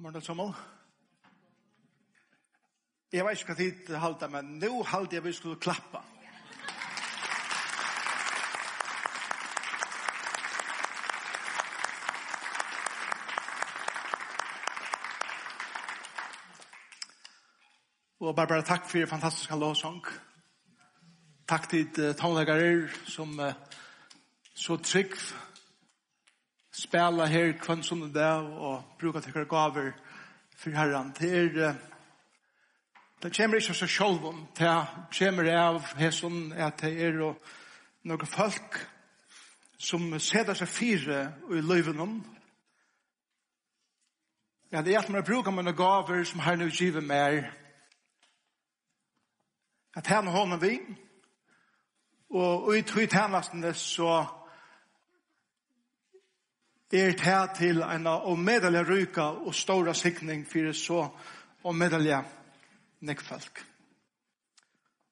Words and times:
God 0.00 0.12
morgen, 0.12 0.22
Samuel. 0.22 0.52
Jeg 3.12 3.24
vet 3.24 3.40
ikke 3.40 3.52
hva 3.52 3.56
tid 3.58 3.88
halte, 4.00 4.28
men 4.32 4.46
nå 4.62 4.78
halte 4.88 5.18
jeg 5.18 5.24
vi 5.26 5.32
skulle 5.36 5.60
klappa. 5.60 6.00
Og 18.20 18.32
bare 18.36 18.46
bare 18.46 18.64
takk 18.64 18.88
for 18.88 19.12
fantastiske 19.12 19.60
lovsang. 19.60 20.00
Takk 21.48 21.68
til 21.74 21.92
uh, 22.00 22.14
tonleggere 22.16 22.88
som 23.04 23.36
uh, 23.36 23.52
så 24.54 24.80
trygg 24.80 25.12
spela 26.80 27.26
her 27.28 27.52
kvann 27.60 27.82
sånne 27.84 28.08
det 28.14 28.30
og 28.56 28.96
bruka 29.00 29.20
tekkar 29.20 29.48
gaver 29.50 29.92
for 30.56 30.76
herran. 30.76 31.12
Det 31.18 31.30
er, 31.30 31.74
det 33.22 33.32
kommer 33.36 33.60
ikke 33.60 33.74
av 33.74 33.80
seg 33.82 33.92
selv 33.92 34.24
om, 34.30 34.40
det 34.56 34.72
kommer 35.18 35.50
av 35.52 35.92
hesson 36.00 36.52
at 36.56 36.80
det 36.80 36.94
er 37.04 37.20
og 37.26 37.52
noen 38.08 38.32
folk 38.32 38.80
som 39.80 40.12
seder 40.20 40.56
seg 40.56 40.68
fire 40.68 41.20
i 41.52 41.60
løyven 41.64 42.00
om. 42.00 42.18
Ja, 44.72 44.82
det 44.82 44.94
er 44.94 45.02
at 45.02 45.12
man 45.12 45.24
bruker 45.26 45.52
mine 45.52 45.74
gaver 45.76 46.24
som 46.24 46.40
herren 46.40 46.70
givet 46.70 47.04
mer. 47.04 47.50
At 49.96 50.06
han 50.06 50.28
hånden 50.30 50.60
vi, 50.62 50.76
og 52.30 52.76
i 52.76 52.84
tog 52.86 53.08
tjenestene 53.10 53.72
så 53.74 54.20
er 56.92 57.12
det 57.14 57.50
til 57.56 57.82
en 57.82 58.06
av 58.06 58.38
medelig 58.38 58.82
ryka 58.88 59.22
og 59.46 59.54
stora 59.54 59.94
sikning 59.94 60.46
for 60.46 60.72
så 60.72 61.08
og 61.62 61.74
medelig 61.74 62.18
nekfalk. 63.00 63.60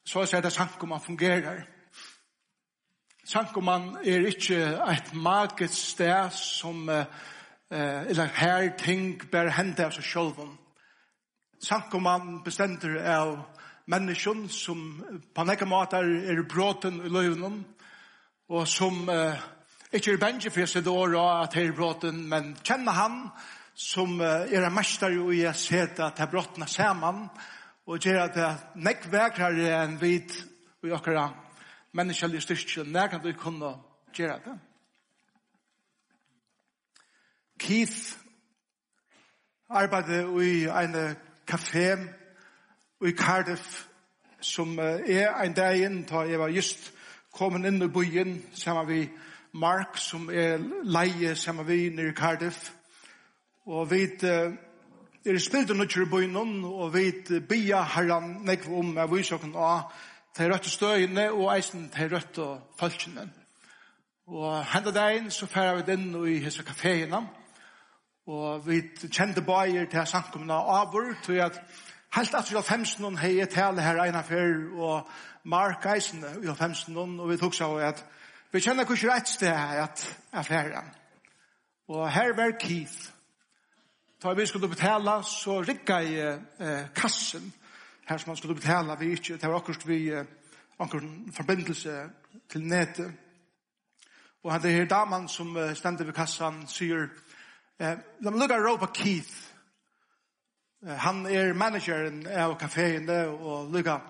Så 0.05 0.25
er 0.33 0.41
det 0.41 0.53
sankumann 0.53 1.01
fungerer. 1.01 1.63
Sankumann 3.25 3.97
er 4.05 4.27
ikke 4.27 4.59
et 4.91 5.15
maget 5.15 5.71
sted 5.71 6.31
som 6.31 6.89
uh, 6.89 7.05
eller 7.71 8.25
her 8.25 8.77
ting 8.77 9.31
bare 9.33 9.53
hender 9.53 9.85
av 9.85 9.93
seg 9.93 10.05
selv. 10.05 10.41
Sankumann 11.61 12.43
bestender 12.45 12.97
av 13.05 13.37
mennesken 13.87 14.49
som 14.49 15.05
på 15.35 15.45
nekka 15.45 15.69
måter 15.69 16.09
er 16.09 16.43
bråten 16.49 17.03
i 17.05 17.13
løvnen 17.13 17.61
og 18.49 18.67
som 18.69 19.09
uh, 19.09 19.37
Ikke 19.93 20.13
er 20.13 20.21
bensje 20.21 20.51
for 20.53 20.69
seg 20.69 20.85
då 20.85 20.95
at 21.17 21.55
her 21.57 21.71
bråten, 21.73 22.27
men 22.29 22.53
kjenne 22.61 22.93
han 22.93 23.15
som 23.73 24.19
er 24.21 24.67
en 24.67 24.75
mester 24.75 25.15
jo 25.15 25.31
i 25.33 25.47
å 25.49 25.53
se 25.57 25.81
at 25.81 26.19
her 26.21 26.29
bråten 26.29 26.63
er 26.63 26.69
sammen, 26.69 27.23
og 27.89 28.05
gjør 28.05 28.27
at 28.27 28.35
det 28.37 28.43
er 28.45 28.59
nekk 28.85 29.07
vekrere 29.09 29.71
enn 29.79 29.95
vid 30.01 30.35
og 30.83 30.93
akkurat 30.99 31.63
menneskelig 31.97 32.43
styrke, 32.45 32.85
nær 32.85 33.09
kan 33.09 33.23
du 33.25 33.31
kunne 33.33 33.71
gjøre 34.13 34.37
det. 34.45 34.57
Keith 37.59 38.19
arbeidde 39.71 40.21
i 40.45 40.67
en 40.69 40.99
kafé 41.49 41.97
i 43.09 43.15
Cardiff, 43.17 43.87
som 44.41 44.77
er 44.79 45.33
en 45.33 45.57
dag 45.57 45.81
inn, 45.81 46.03
da 46.05 46.27
jeg 46.29 46.39
var 46.39 46.53
just 46.53 46.93
kommet 47.33 47.65
inn 47.67 47.83
i 47.83 47.89
byen, 47.89 48.37
sammen 48.53 48.87
med 48.87 49.09
Mark 49.53 49.97
som 49.97 50.29
er 50.31 50.59
leie 50.85 51.35
sammen 51.37 51.67
vi 51.69 51.89
nere 51.89 52.13
i 52.13 52.17
Cardiff. 52.17 52.71
Og 53.67 53.91
vi 53.91 54.03
er 54.23 55.39
spilt 55.39 55.71
og 55.71 55.77
nøkker 55.77 56.07
i 56.07 56.11
bøynen, 56.11 56.65
og 56.65 56.95
vi 56.95 57.13
bia 57.49 57.83
herran 57.83 58.39
nekv 58.49 58.71
om 58.81 58.95
jeg 58.97 59.13
viser 59.13 59.37
okken 59.37 59.57
av 59.57 59.93
de 60.39 60.49
røtte 60.53 60.71
støyene 60.71 61.31
og 61.33 61.51
eisen 61.57 61.91
de 61.95 62.09
røtte 62.13 62.47
falskene. 62.79 63.29
Og 64.29 64.65
hendet 64.73 64.95
deg 64.95 65.29
så 65.33 65.49
færer 65.49 65.83
vi 65.83 65.97
inn 65.97 66.09
i 66.29 66.39
hese 66.45 66.65
kaféene, 66.65 67.25
og 68.29 68.67
vi 68.67 68.83
kjente 69.09 69.41
bøyer 69.45 69.89
til 69.89 70.07
samkomna 70.07 70.61
avur, 70.81 71.15
til 71.25 71.41
at 71.45 71.63
Helt 72.17 72.35
at 72.35 72.51
vi 72.51 72.57
har 72.57 72.65
femsen 72.65 73.03
noen 73.05 73.19
hei 73.21 73.45
tale 73.53 73.83
her 73.85 73.99
ena 74.01 74.23
fyr, 74.25 74.71
og 74.81 75.09
Mark 75.45 75.85
Eisen 75.93 76.25
vi 76.41 76.49
har 76.49 76.57
femsen 76.57 76.95
noen, 76.97 77.19
og 77.21 77.29
vi 77.29 77.37
tok 77.37 77.57
seg 77.57 77.83
at 77.85 78.01
Vi 78.49 78.61
kjenner 78.65 78.87
hvordan 78.89 79.11
rett 79.13 79.29
sted 79.29 79.53
er 79.53 79.83
at 79.83 80.03
affæren. 80.33 80.87
Og 81.89 82.13
her 82.13 82.33
var 82.37 82.55
Keith. 82.61 83.11
Da 84.23 84.33
vi 84.33 84.47
skulle 84.47 84.69
betala, 84.69 85.23
så 85.23 85.61
rikka 85.61 85.99
i 86.01 86.15
eh, 86.21 86.87
kassen. 86.95 87.53
Her 88.09 88.19
som 88.19 88.31
han 88.31 88.37
skulle 88.37 88.55
betala, 88.55 88.95
vi 88.95 89.11
ikke. 89.13 89.37
Det 89.37 89.49
var 89.49 89.57
akkurat 89.57 89.87
vi 89.87 90.09
eh, 90.09 90.25
akkurat 90.79 91.35
forbindelse 91.37 92.09
til 92.49 92.65
nete. 92.65 93.13
Og 94.43 94.53
han, 94.53 94.63
det 94.63 94.73
her 94.73 94.85
damen 94.85 95.29
som 95.29 95.57
eh, 95.57 95.75
stendte 95.77 96.07
ved 96.07 96.17
kassan, 96.17 96.65
sier, 96.69 97.05
eh, 97.81 98.01
la 98.21 98.31
meg 98.31 98.41
lukka 98.41 98.59
råpa 98.65 98.89
Keith. 98.95 99.37
Eh, 100.87 100.97
han 100.97 101.27
er 101.27 101.53
manageren 101.53 102.27
av 102.27 102.57
kaféen, 102.57 103.11
og 103.29 103.69
lukka 103.77 104.01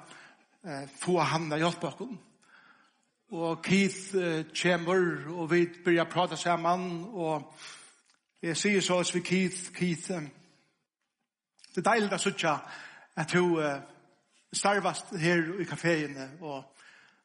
eh, 0.65 0.87
få 1.03 1.19
han 1.19 1.51
å 1.53 1.59
hjelpe 1.59 1.91
akkurat. 1.91 2.28
Og 3.29 3.63
Keith 3.63 4.17
eh, 4.17 4.45
kommer, 4.63 5.29
og 5.29 5.51
vi 5.51 5.67
börjar 5.85 6.05
prata 6.05 6.37
sammen, 6.37 7.05
og 7.13 7.55
jeg 8.43 8.57
sier 8.57 8.81
så 8.81 8.95
oss 9.03 9.15
vi 9.15 9.21
Keith, 9.21 9.73
Keith, 9.75 10.11
eh, 10.11 10.23
det 11.75 11.83
er 11.87 11.91
deilig 11.91 12.15
å 12.17 12.19
sitte 12.23 12.55
at 13.19 13.33
du 13.35 13.61
eh, 13.61 13.83
starvast 14.53 15.13
her 15.21 15.61
i 15.61 15.67
kaféen, 15.69 16.17
og, 16.41 16.65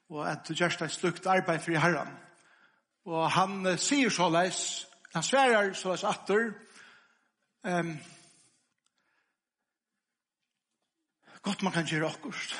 og 0.09 0.27
at 0.27 0.43
du 0.47 0.53
gjørst 0.53 0.83
et 0.83 0.91
slukt 0.91 1.27
arbeid 1.27 1.63
for 1.63 1.79
herren. 1.79 2.11
Og 3.05 3.31
han 3.31 3.65
eh, 3.65 3.79
sier 3.79 4.11
så 4.11 4.27
leis, 4.29 4.83
han 5.15 5.23
sverar 5.23 5.71
så 5.73 5.93
leis 5.93 6.03
atter, 6.03 6.51
um, 7.63 7.95
godt 11.43 11.63
man 11.63 11.73
kan 11.73 11.87
gjøre 11.87 12.11
akkurat. 12.11 12.57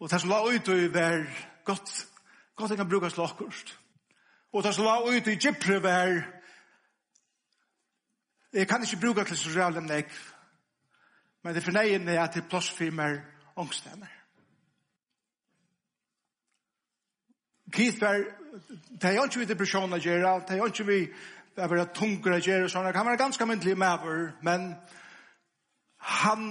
Og 0.00 0.10
det 0.10 0.20
som 0.20 0.30
la 0.30 0.42
ut 0.44 0.68
i 0.68 0.88
var 0.92 1.26
godt, 1.64 2.06
godt 2.56 2.70
jeg 2.70 2.78
kan 2.78 2.88
bruke 2.88 3.10
slagkost. 3.10 3.78
Og 4.52 4.64
det 4.64 4.74
som 4.74 4.84
la 4.84 4.98
ut 5.00 5.26
i 5.26 5.36
Gypre 5.36 5.82
var 5.82 6.16
jeg 8.52 8.68
kan 8.68 8.82
ikke 8.82 9.00
bruke 9.00 9.24
til 9.24 9.36
sosiale 9.36 9.80
nek, 9.80 10.12
men 11.44 11.54
det 11.54 11.64
fornøyende 11.64 12.12
er 12.12 12.22
at 12.22 12.34
det 12.34 12.44
er 12.44 12.48
plass 12.48 12.70
for 12.72 12.90
meg 12.90 13.18
ångstene. 13.56 14.08
Keith 17.72 18.00
var, 18.00 18.22
det 19.02 19.04
er 19.04 19.18
jo 19.18 19.24
ikke 19.26 19.42
vi 19.42 19.48
depresjon 19.50 19.92
å 19.92 20.00
gjøre, 20.00 20.32
det 20.48 20.54
er 20.54 20.62
jo 20.62 20.70
ikke 20.70 20.86
vi 20.88 21.00
det 21.56 21.64
er 21.64 21.72
bare 21.72 21.88
tungere 21.96 22.36
å 22.36 22.44
gjøre, 22.44 22.68
sånn. 22.68 22.86
kan 22.92 23.06
være 23.06 23.20
ganske 23.20 23.46
myndelig 23.48 23.78
med 23.80 24.02
men 24.44 24.74
han 25.96 26.42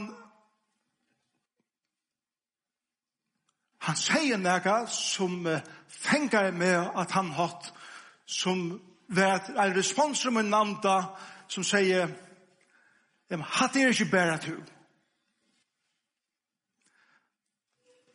han 3.86 3.98
sier 4.00 4.38
noe 4.42 4.76
som 4.90 5.46
uh, 5.46 5.60
fenger 5.88 6.52
med 6.52 6.92
at 6.98 7.12
han 7.14 7.32
hatt, 7.38 7.72
som 8.26 8.80
vet, 9.08 9.50
en 9.54 9.76
respons 9.78 10.20
som 10.26 10.38
er 10.38 10.48
namnda, 10.48 10.96
som 11.48 11.64
sier, 11.64 12.10
jeg 13.30 13.46
hatt 13.60 13.78
er 13.78 13.94
ikke 13.94 14.10
bare 14.12 14.38
to. 14.42 14.56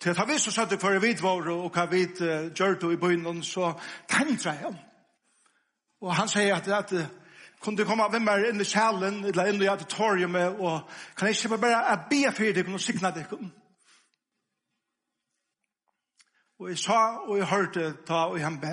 Til 0.01 0.11
at 0.11 0.17
han 0.17 0.29
visste 0.29 0.53
satt 0.53 0.71
det 0.73 0.81
for 0.81 0.97
å 0.97 1.03
vite 1.03 1.23
våre, 1.23 1.53
og 1.53 1.75
hva 1.75 1.85
vi 1.91 2.07
gjør 2.09 2.79
det 2.81 2.93
i 2.95 3.01
byen, 3.01 3.43
så 3.45 3.75
tenkte 4.09 4.55
jeg. 4.55 4.75
Og 6.01 6.15
han 6.17 6.31
sier 6.31 6.55
at, 6.57 6.69
at 6.73 6.95
kunne 7.61 7.77
du 7.77 7.85
komme 7.85 8.07
med 8.09 8.25
meg 8.25 8.47
inn 8.49 8.63
i 8.63 8.67
kjælen, 8.67 9.25
eller 9.29 9.51
inn 9.53 9.63
i 9.63 9.69
auditoriumet, 9.69 10.57
og 10.59 10.89
kan 11.17 11.29
jeg 11.29 11.37
ikke 11.37 11.59
bare 11.61 11.99
be 12.11 12.23
for 12.33 12.57
deg 12.57 12.73
og 12.73 12.81
sikne 12.81 13.13
deg? 13.15 13.35
Og 16.61 16.69
jeg 16.69 16.79
sa 16.79 17.01
og 17.25 17.39
jeg 17.39 17.49
hørte 17.49 17.85
ta 18.07 18.27
og 18.29 18.41
han 18.41 18.59
be 18.61 18.73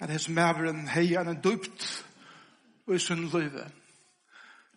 at 0.00 0.10
hans 0.10 0.28
maveren 0.28 0.86
heier 0.88 1.28
en 1.28 1.40
dypt 1.44 1.84
og 2.86 2.94
i 2.96 3.00
sunn 3.02 3.26
løyve. 3.28 3.66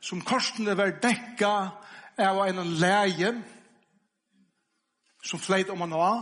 Som 0.03 0.23
korsene 0.27 0.75
var 0.75 0.97
dekka 1.03 1.53
av 2.19 2.41
en 2.43 2.59
leie 2.81 3.31
som 5.23 5.39
fleit 5.39 5.71
om 5.71 5.85
han 5.85 5.95
var 5.95 6.19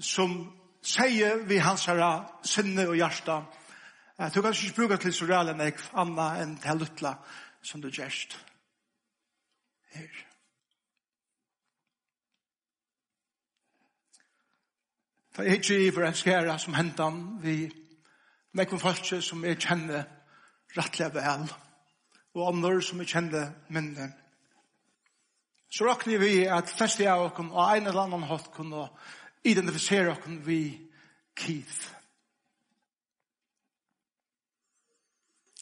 som 0.00 0.38
sier 0.84 1.42
vi 1.48 1.58
hans 1.60 1.84
herre 1.90 2.12
sinne 2.46 2.86
og 2.88 2.96
hjärsta 2.96 3.42
at 4.18 4.34
du 4.34 4.40
kan 4.42 4.54
ikke 4.54 4.76
bruke 4.76 4.96
til 5.02 5.12
så 5.14 5.28
reale 5.28 5.52
enn 5.52 5.66
jeg 5.66 5.76
anna 5.92 6.30
enn 6.42 6.56
til 6.62 6.80
luttla 6.80 7.12
som 7.62 7.82
du 7.82 7.90
gjerst. 7.90 8.38
Her. 9.92 10.27
Ta 15.38 15.44
jeg 15.46 15.60
ikke 15.60 15.76
i 15.86 15.90
for 15.94 16.02
en 16.02 16.16
skæra 16.18 16.56
som 16.58 16.74
hentan 16.74 17.18
vi 17.38 17.68
nekken 18.58 18.80
falske 18.82 19.20
som 19.22 19.44
jeg 19.46 19.60
kjenne 19.62 20.00
rettelig 20.74 21.12
vel 21.14 21.44
og 22.34 22.48
andre 22.48 22.80
som 22.82 22.98
jeg 22.98 23.12
kjenner 23.12 23.52
minne. 23.70 24.08
Så 25.70 25.86
råkner 25.86 26.18
vi 26.18 26.42
at 26.42 26.74
fleste 26.74 27.06
av 27.06 27.28
oss 27.28 27.38
og 27.38 27.62
en 27.62 27.86
eller 27.86 28.02
annen 28.02 28.26
hatt 28.26 28.50
kunne 28.50 28.88
identifisere 29.46 30.16
oss 30.16 30.26
vi 30.42 30.60
Keith. 31.38 31.86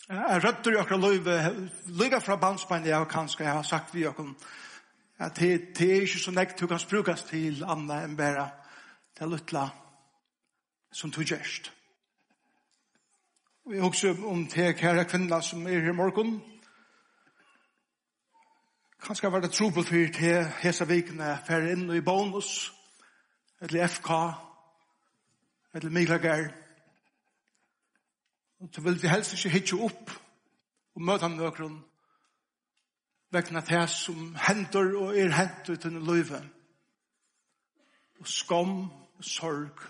Jeg 0.09 0.45
rødder 0.45 0.73
jo 0.73 0.81
akkurat 0.87 1.05
løyve, 1.05 1.41
løyve 2.01 2.25
fra 2.25 2.41
bandspannet 2.41 2.95
jeg 2.95 3.13
kanskje 3.13 3.53
har 3.53 3.63
sagt 3.63 3.93
vi 3.93 4.09
akkurat 4.09 4.53
at 5.19 5.37
det 5.37 5.77
det 5.77 5.97
er 5.97 6.07
ikke 6.09 6.29
så 6.31 6.33
nekt 6.33 6.61
du 6.61 6.67
kan 6.67 6.81
brukes 6.91 7.29
til 7.29 7.61
andre 7.65 8.07
enn 8.07 8.17
bare 8.17 8.55
det 9.19 9.29
luttla 9.29 9.69
som 10.93 11.11
du 11.11 11.23
gjerst. 11.23 11.73
Vi 13.67 13.77
jeg 13.79 14.25
om 14.25 14.47
te 14.47 14.73
kære 14.73 15.05
kvinna 15.05 15.41
som 15.43 15.67
er 15.67 15.81
her 15.81 15.91
i 15.91 15.97
morgen. 15.97 16.43
Kanskje 19.03 19.33
var 19.33 19.41
det 19.41 19.51
trobel 19.53 19.85
for 19.85 20.13
te 20.15 20.35
hesa 20.63 20.85
vikene 20.85 21.39
fer 21.47 21.67
inn 21.73 21.91
i 21.91 22.01
bonus, 22.01 22.73
eller 23.61 23.89
FK, 23.89 24.11
eller 25.75 25.91
Miklager. 25.91 26.49
Og 28.61 28.71
du 28.77 28.81
vil 28.81 29.09
helst 29.09 29.35
ikke 29.35 29.59
hitje 29.59 29.79
opp 29.79 30.11
og 30.95 31.03
møte 31.03 31.23
ham 31.23 31.37
nøkron 31.37 31.83
vekna 33.33 33.61
te 33.61 33.81
som 33.91 34.37
hender 34.47 34.95
og 35.01 35.19
er 35.19 35.35
hender 35.35 35.77
til 35.81 35.99
løyve. 36.01 36.41
Og 38.21 38.29
skam 38.29 38.79
og 38.91 39.06
sorg. 39.21 39.81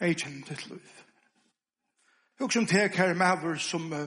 er 0.00 0.12
kjent 0.12 0.46
til 0.46 0.58
liv. 0.68 0.88
Jeg 2.40 2.52
som 2.52 2.66
tek 2.66 2.96
her 2.96 3.14
maver 3.14 3.56
som 3.56 3.92
uh, 3.92 3.98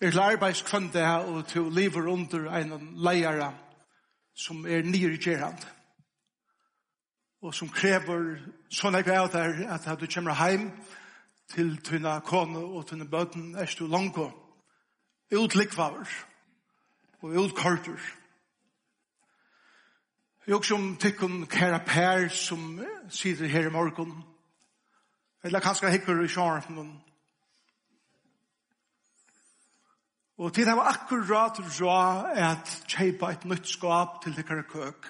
er 0.00 0.10
lærbeidskvønde 0.10 1.06
og 1.06 1.46
til 1.48 1.72
lever 1.72 2.06
under 2.12 2.52
en 2.52 2.92
leiere 2.96 3.54
som 4.34 4.66
er 4.66 4.82
nyrgjerand. 4.82 5.58
Og 7.42 7.54
som 7.54 7.68
krever 7.68 8.36
sånn 8.70 8.94
jeg 8.94 9.06
vet 9.06 9.34
er 9.34 9.64
at 9.72 10.00
du 10.00 10.06
kommer 10.06 10.36
hjem 10.36 10.70
til 11.52 11.76
tynne 11.84 12.20
kone 12.26 12.58
og 12.58 12.86
tynne 12.88 13.08
bøten 13.08 13.54
er 13.54 13.74
du 13.78 13.86
langt 13.86 14.18
utlikvaver 15.32 16.08
og 17.22 17.30
utkorter. 17.30 17.92
Og 17.92 18.25
Jeg 20.46 20.54
også 20.54 20.74
om 20.74 20.96
tykken 20.96 21.46
kæra 21.46 21.78
Per 21.78 22.28
som 22.28 22.80
sitter 23.10 23.46
her 23.46 23.66
i 23.66 23.70
morgen. 23.70 24.24
Eller 25.44 25.60
kanskje 25.60 25.90
hikker 25.90 26.22
i 26.22 26.28
sjåren. 26.28 27.02
Og 30.38 30.54
til 30.54 30.66
det 30.66 30.76
var 30.76 30.92
akkurat 30.92 31.58
rå 31.80 31.96
at 32.34 32.84
kjeipa 32.88 33.32
et 33.32 33.44
nytt 33.44 33.68
skap 33.68 34.22
til 34.22 34.34
tykkere 34.34 34.62
køk. 34.62 35.06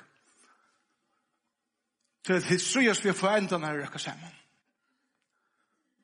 Til 2.24 2.32
at 2.32 2.42
historias 2.44 3.04
vi 3.04 3.08
har 3.08 3.14
forendet 3.14 3.60
når 3.60 3.74
vi 3.74 3.82
røkker 3.82 3.98
sammen. 3.98 4.32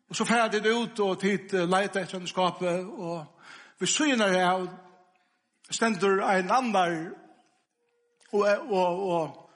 Og 0.08 0.16
så 0.16 0.24
færdig 0.24 0.64
det 0.64 0.74
ut 0.74 1.00
og 1.00 1.20
tid 1.20 1.56
leita 1.66 2.00
etter 2.02 2.26
skapet 2.26 2.84
og 2.84 3.26
vi 3.78 3.86
syner 3.86 4.28
her 4.28 4.66
stendur 5.70 6.20
ein 6.20 6.50
annar 6.50 7.21
og, 8.32 8.72
og, 8.72 9.08
og, 9.10 9.50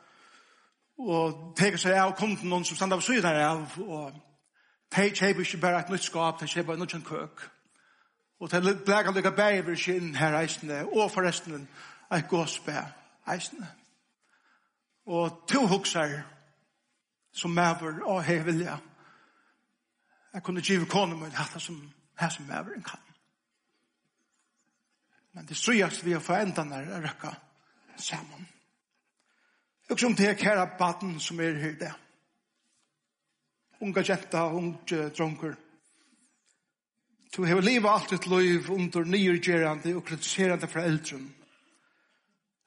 og 0.99 1.57
teker 1.57 1.81
seg 1.81 1.99
av 2.01 2.15
kunden 2.19 2.51
noen 2.51 2.65
som 2.65 2.77
stender 2.77 3.01
på 3.01 3.09
syden 3.09 3.41
av, 3.41 3.79
og 3.81 4.13
de 4.97 5.09
kjeipa 5.11 5.45
ikke 5.45 5.61
bare 5.61 5.81
et 5.85 5.93
nytt 5.93 6.07
skap, 6.07 6.41
de 6.41 6.49
kjeipa 6.51 6.77
et 6.77 6.83
nytt 6.83 7.05
køk. 7.07 7.47
Og 8.41 8.53
de 8.53 8.61
bleker 8.85 9.13
lykke 9.17 9.33
bæg 9.33 9.63
over 9.65 9.75
sin 9.81 10.15
her 10.15 10.37
reisende, 10.37 10.85
og 10.85 11.11
forresten 11.11 11.69
et 12.13 12.29
gåsbæ 12.29 12.81
reisende. 13.29 13.69
Og 15.07 15.45
to 15.49 15.67
hukser 15.67 16.21
som 17.33 17.51
maver 17.51 18.03
og 18.05 18.25
hei 18.25 18.39
vilja. 18.45 18.77
Jeg 20.35 20.43
kunne 20.43 20.63
give 20.63 20.87
konen 20.87 21.21
min 21.21 21.33
hatt 21.33 21.63
som 21.63 21.93
her 22.19 22.29
som 22.29 22.45
maveren 22.45 22.83
kan. 22.83 23.01
Men 25.33 25.47
det 25.47 25.57
strøyast 25.57 26.05
vi 26.05 26.13
har 26.13 26.21
forendan 26.21 26.73
er 26.73 27.01
rekka 27.01 27.35
saman. 27.97 28.49
Og 29.91 30.01
som 30.01 30.15
det 30.15 30.29
er 30.29 30.35
kæra 30.35 30.67
baden 30.79 31.21
som 31.21 31.41
er 31.41 31.59
her 31.61 31.79
der. 31.79 31.95
Unga 33.81 34.03
jenta, 34.09 34.47
unge 34.53 35.11
dronker. 35.19 35.55
Du 37.37 37.45
har 37.45 37.61
livet 37.61 37.91
alt 37.91 38.11
ditt 38.11 38.27
liv 38.27 38.71
under 38.71 39.05
nyrgerande 39.05 39.95
og 39.97 40.05
kritiserande 40.05 40.69
fra 40.69 40.83
eldren. 40.89 41.29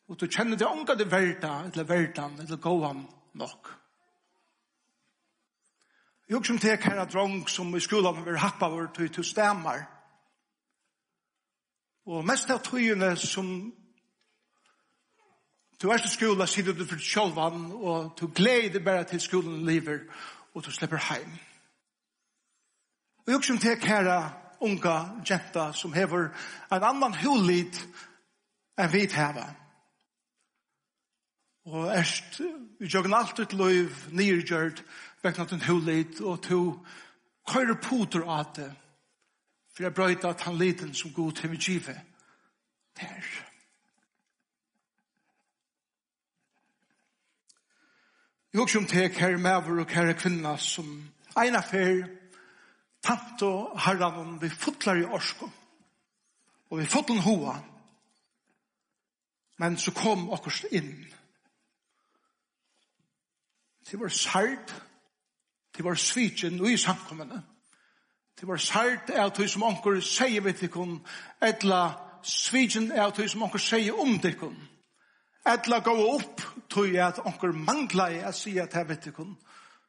Og 0.07 0.19
du 0.19 0.27
kjenner 0.27 0.57
det 0.57 0.67
unga 0.67 0.95
det 0.95 1.11
verda, 1.11 1.63
eller 1.65 1.83
verdan, 1.83 2.39
eller 2.39 2.57
gåan 2.57 3.07
nok. 3.33 3.75
Jeg 6.29 6.45
som 6.45 6.57
tek 6.61 6.81
kæra 6.81 7.05
drong 7.09 7.47
som 7.49 7.75
i 7.75 7.79
skolan 7.81 8.25
vil 8.25 8.37
happa 8.37 8.69
vår 8.69 8.91
til 8.93 9.09
til 9.09 9.25
stemmer. 9.25 9.81
Og 12.05 12.25
mest 12.25 12.49
av 12.53 12.61
tøyene 12.61 13.15
som 13.17 13.49
Du 15.81 15.89
er 15.89 15.97
til 15.97 16.11
skola, 16.11 16.45
sier 16.45 16.73
du 16.75 16.83
for 16.85 16.99
sjolvan, 16.99 17.69
og 17.71 18.11
du 18.19 18.27
gleder 18.35 18.83
bare 18.83 19.05
til 19.07 19.21
skolen 19.23 19.61
lever, 19.65 20.01
og 20.53 20.65
du 20.65 20.71
slipper 20.71 20.99
heim. 21.07 21.37
Og 23.23 23.33
jeg 23.33 23.43
som 23.47 23.61
tek 23.63 23.85
her 23.87 24.09
unga 24.59 25.23
jenta 25.29 25.71
som 25.73 25.93
hever 25.93 26.29
en 26.71 26.83
annan 26.83 27.15
hulit 27.21 27.79
enn 28.79 28.91
vi 28.91 29.05
tæva. 29.07 29.45
Og 31.69 31.91
erst, 31.95 32.41
vi 32.79 32.87
joggen 32.87 33.13
alt 33.13 33.39
ut 33.39 33.53
loiv, 33.53 33.91
nirgjørt, 34.11 34.83
vekna 35.23 35.45
til 35.45 35.67
hulit, 35.67 36.21
og 36.21 36.41
to 36.43 36.63
køyre 37.47 37.75
puter 37.83 38.25
av 38.25 38.51
det, 38.55 38.71
for 39.75 39.83
jeg 39.83 39.95
brøyta 39.95 40.33
at 40.33 40.41
han 40.41 40.57
liten 40.57 40.93
som 40.93 41.13
god 41.13 41.31
til 41.39 41.51
vi 41.51 41.57
give. 41.57 41.95
Der. 42.99 43.48
Jeg 48.53 48.61
husker 48.61 48.79
om 48.79 48.85
det 48.85 49.17
her 49.17 49.37
maver 49.37 49.79
og 49.79 49.89
her 49.89 50.13
kvinna 50.13 50.55
som 50.57 50.87
en 51.37 51.55
affær 51.55 52.07
tatt 53.05 53.43
og 53.45 53.75
herran 53.85 54.39
vi 54.41 54.49
fotlar 54.49 54.97
i 54.97 55.05
orsko 55.05 55.45
og 56.69 56.79
vi 56.79 56.85
fotlar 56.89 57.21
hoa 57.21 57.53
men 59.59 59.77
så 59.77 59.91
kom 59.91 60.29
okkurs 60.31 60.63
inn. 60.71 61.05
Det 63.91 63.99
var 63.99 64.09
sart 64.09 64.73
det 65.77 65.85
var 65.85 65.95
svitjen 65.95 66.59
og 66.61 66.71
i 66.71 66.77
samkommende 66.77 67.43
det 68.39 68.47
var 68.47 68.57
sart 68.57 69.13
av 69.13 69.29
tog 69.29 69.49
som 69.49 69.63
onkur 69.63 70.01
sier 70.01 70.41
vi 70.41 70.53
til 70.57 70.73
kun, 70.73 70.99
etla 71.41 71.93
svitjen 72.23 72.91
av 72.97 73.13
tog 73.13 73.29
som 73.29 73.45
onkur 73.45 73.61
sier 73.61 73.93
om 73.93 74.17
ikon 74.17 74.57
etla 75.53 75.79
gå 75.85 75.95
opp, 76.15 76.41
tog 76.69 76.89
jeg 76.89 77.05
at 77.05 77.21
onker 77.25 77.53
mangla 77.55 78.09
i 78.13 78.19
å 78.25 78.33
si 78.35 78.57
at 78.61 78.75
jeg 78.75 78.89
vet 78.89 79.09
ikke 79.11 79.25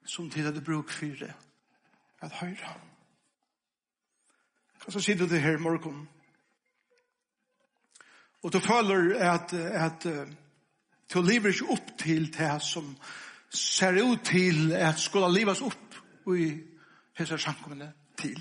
som 0.06 0.30
tid 0.30 0.48
hadde 0.48 0.64
bruk 0.64 0.92
for 0.92 1.18
det, 1.20 1.32
at 2.24 2.38
høyre. 2.40 2.76
Og 4.86 4.92
så 4.92 5.02
sier 5.04 5.18
du 5.18 5.26
det 5.28 5.42
her 5.44 5.58
i 5.58 5.62
morgen. 5.62 6.06
Og 8.42 8.52
du 8.52 8.60
føler 8.64 9.18
at, 9.20 9.52
at 9.52 10.06
du 11.14 11.20
lever 11.20 11.52
ikke 11.52 11.72
opp 11.74 11.92
til 12.00 12.30
det 12.32 12.54
som 12.64 12.94
ser 13.50 14.00
ut 14.00 14.24
til 14.24 14.72
at 14.72 14.98
skulle 14.98 15.28
livas 15.34 15.60
opp 15.60 15.98
i 16.30 16.48
hese 17.18 17.38
samkommende 17.38 17.92
til. 18.18 18.40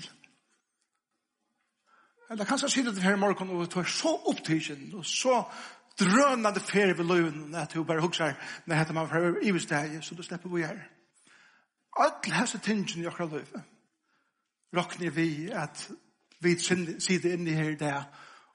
Eller 2.30 2.46
kanskje 2.46 2.70
sier 2.70 2.86
du 2.86 2.94
det 2.94 3.02
her 3.02 3.16
i 3.16 3.20
morgen, 3.20 3.50
og 3.50 3.66
du 3.72 3.80
er 3.80 3.88
så 3.90 4.12
opptidsen, 4.30 4.92
og 4.94 5.06
så 5.06 5.42
drønande 6.00 6.60
ferie 6.60 6.98
ved 6.98 7.04
løven, 7.04 7.54
at 7.54 7.72
hun 7.72 7.86
bare 7.86 8.00
hukser, 8.00 8.32
når 8.66 8.76
heter 8.76 8.92
man 8.92 9.08
fra 9.08 9.18
iversteget, 9.42 10.04
så 10.04 10.14
du 10.14 10.22
slipper 10.22 10.48
vi 10.48 10.62
her. 10.62 10.78
Alle 11.96 12.34
hese 12.34 12.58
tingene 12.58 13.02
i 13.02 13.06
akkurat 13.06 13.30
løven, 13.30 13.64
råkner 14.76 15.10
vi 15.10 15.50
at 15.52 15.90
vi 16.40 16.58
sitter 16.58 17.32
inne 17.32 17.50
her 17.50 17.76
der, 17.76 18.02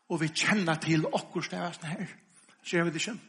og 0.10 0.22
vi 0.22 0.28
kjenner 0.28 0.76
til 0.76 1.06
okkur 1.06 1.42
stedvesen 1.42 1.86
her. 1.86 2.06
Skjer 2.64 2.84
vi 2.84 2.90
det 2.90 3.02
ikke? 3.02 3.20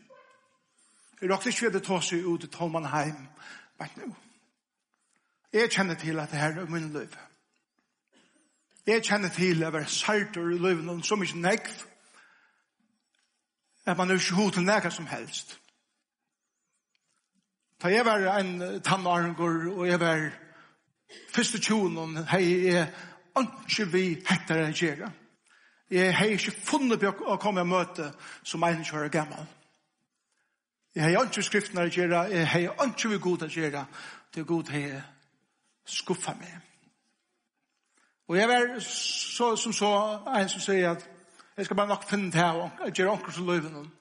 Vi 1.21 1.29
råkner 1.29 1.53
ikke 1.53 1.67
ved 1.67 1.81
å 1.81 1.85
ta 1.85 2.01
seg 2.01 2.25
ut 2.25 2.45
i 2.45 2.53
Tolmanheim, 2.53 3.27
men 3.79 3.99
nå. 4.01 4.15
Jeg 5.53 5.71
kjenner 5.73 5.95
til 5.95 6.21
at 6.21 6.31
det 6.31 6.41
her 6.41 6.59
er 6.61 6.71
min 6.71 6.93
løven. 6.93 7.23
Jeg 8.87 9.03
kjenner 9.03 9.29
til 9.29 9.63
at 9.65 9.75
jeg 9.75 9.83
er 9.83 9.87
sartor 9.91 10.51
i 10.51 10.59
løven, 10.59 10.89
og 10.89 11.05
så 11.05 11.17
mye 11.17 11.41
nekv, 11.41 11.73
at 13.87 13.97
man 13.97 14.11
er 14.11 14.15
ikke 14.15 14.35
hod 14.35 14.53
til 14.53 14.63
nægget 14.63 14.93
som 14.93 15.07
helst. 15.07 15.61
Da 17.83 17.89
jeg 17.89 18.05
var 18.05 18.39
en 18.39 18.83
tannarengor, 18.83 19.79
og 19.79 19.89
jeg 19.89 20.01
var 20.01 20.31
første 21.35 21.59
tjonen, 21.59 22.17
hei 22.27 22.67
jeg 22.67 22.89
ikke 23.37 23.87
vi 23.93 24.05
hettar 24.27 24.65
enn 24.65 24.75
kjera. 24.75 25.11
Jeg 25.91 26.17
hei 26.17 26.33
ikke 26.35 26.55
funnet 26.67 27.01
på 27.01 27.13
å 27.31 27.37
komme 27.39 27.63
og 27.63 27.69
møte 27.71 28.11
som 28.43 28.65
en 28.67 28.85
kjører 28.85 29.13
gammel. 29.13 29.45
Jeg 30.97 31.05
hei 31.05 31.13
ikke 31.21 31.45
skriftene 31.45 31.85
å 31.85 31.93
gjøre, 31.93 32.23
jeg 32.33 32.49
hei 32.49 32.65
ikke 32.67 33.13
vi 33.13 33.19
god 33.19 33.45
å 33.47 33.51
gjøre, 33.53 33.85
er 34.37 34.49
god 34.49 34.73
hei 34.73 34.87
skuffa 35.87 36.35
meg. 36.41 36.57
Og 38.29 38.37
jeg 38.37 38.49
var 38.49 38.79
så, 38.81 39.55
som 39.57 39.73
så, 39.73 39.93
en 40.27 40.49
som 40.49 40.61
sier 40.61 40.91
at 40.91 41.05
Jeg 41.57 41.65
skal 41.65 41.77
bare 41.77 41.89
nok 41.89 42.05
finne 42.05 42.33
det 42.33 42.41
her, 42.41 42.53
og 42.53 42.93
gjøre 42.93 43.11
onker 43.11 43.33
til 43.33 43.47
løyven. 43.49 43.93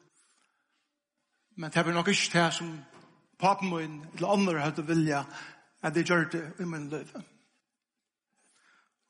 Men 1.55 1.71
det 1.71 1.79
er 1.79 1.93
nok 1.93 2.07
ikke 2.11 2.31
det 2.33 2.53
som 2.53 2.73
papen 3.39 3.69
min, 3.69 4.05
eller 4.13 4.27
andre 4.27 4.59
hadde 4.59 4.87
vilja, 4.87 5.23
at 5.81 5.95
jeg 5.95 6.05
gjør 6.05 6.27
det 6.31 6.43
i 6.59 6.67
min 6.67 6.89
løyven. 6.89 7.25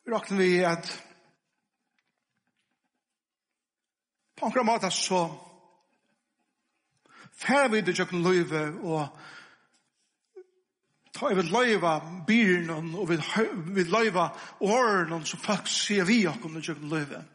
Vi 0.06 0.14
råkner 0.14 0.38
vi 0.38 0.60
at 0.64 0.92
på 4.36 4.46
en 4.46 4.66
måte 4.66 4.92
så 4.92 5.26
færre 7.34 7.72
vi 7.72 7.82
det 7.82 7.98
gjør 7.98 8.14
løyve, 8.14 8.66
og 8.84 9.08
ta 11.14 11.34
vi 11.34 11.42
løyva 11.50 12.00
byren, 12.28 12.94
og 12.96 13.10
vi 13.10 13.84
løyva 13.90 14.30
åren, 14.62 15.26
som 15.26 15.40
folk 15.40 15.68
sier 15.68 16.06
vi 16.06 16.28
akkur 16.30 16.54
det 16.54 16.68
gjør 16.68 16.86
løyve 16.92 17.26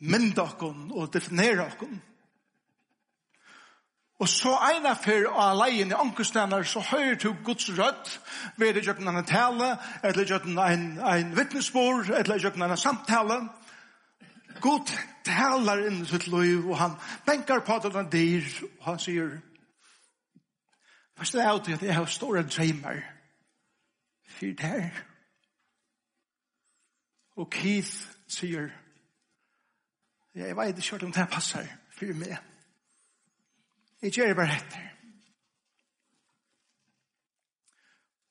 mynda 0.00 0.46
okkon 0.48 0.88
og 0.92 1.12
definera 1.12 1.66
okkon. 1.66 2.00
Og 4.20 4.28
så 4.28 4.52
eina 4.68 4.92
fyrir 5.00 5.30
av 5.32 5.54
leien 5.62 5.92
i 5.92 5.96
ankerstenar, 5.96 6.66
så 6.68 6.82
høyr 6.84 7.16
du 7.16 7.30
Guds 7.44 7.70
rødt, 7.72 8.10
ved 8.60 8.74
det 8.76 8.84
jøkken 8.86 9.08
en 9.08 9.24
tale, 9.24 9.70
eller 10.04 10.28
jøkken 10.28 10.58
en, 10.60 10.82
en 11.00 11.36
vittnesbord, 11.36 12.10
eller 12.18 12.42
jøkken 12.42 12.62
en 12.62 12.76
samtale. 12.76 13.38
Gud 14.60 14.92
talar 15.24 15.80
inn 15.88 16.02
i 16.02 16.10
sitt 16.10 16.26
liv, 16.28 16.68
og 16.68 16.76
han 16.82 16.98
benkar 17.26 17.64
på 17.64 17.78
at 17.80 17.96
han 17.96 18.10
dyr, 18.12 18.44
og 18.80 18.90
han 18.90 19.00
sier, 19.00 19.38
Fast 21.20 21.36
det 21.36 21.42
er 21.42 21.50
alltid 21.50 21.74
at 21.74 21.82
jeg 21.84 21.94
har 21.94 22.06
store 22.08 22.42
dreimer, 22.48 23.00
fyr 24.24 24.54
der 24.56 25.02
Og 27.36 27.50
Keith 27.50 27.92
sier, 28.28 28.70
Jeg 30.34 30.56
vet 30.56 30.78
ikke 30.78 31.06
om 31.06 31.12
det 31.12 31.28
passer 31.30 31.66
for 31.96 32.14
meg. 32.14 32.36
Jeg 34.02 34.12
gjør 34.12 34.26
det 34.26 34.36
bare 34.36 34.56
etter. 34.56 34.86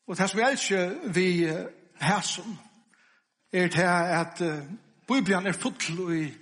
Og 0.07 0.17
det 0.17 0.29
som 0.29 0.39
jeg 0.39 0.51
elsker 0.51 1.11
vi 1.13 1.27
hæsum 2.01 2.57
er 3.51 3.67
til 3.67 3.81
at 3.81 4.41
Bibelen 5.07 5.47
er 5.47 5.53
full 5.53 6.15
i 6.15 6.33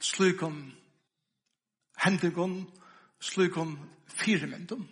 slukom 0.00 0.72
hendigon, 2.04 2.70
slukom 3.20 3.78
firemendum. 4.08 4.88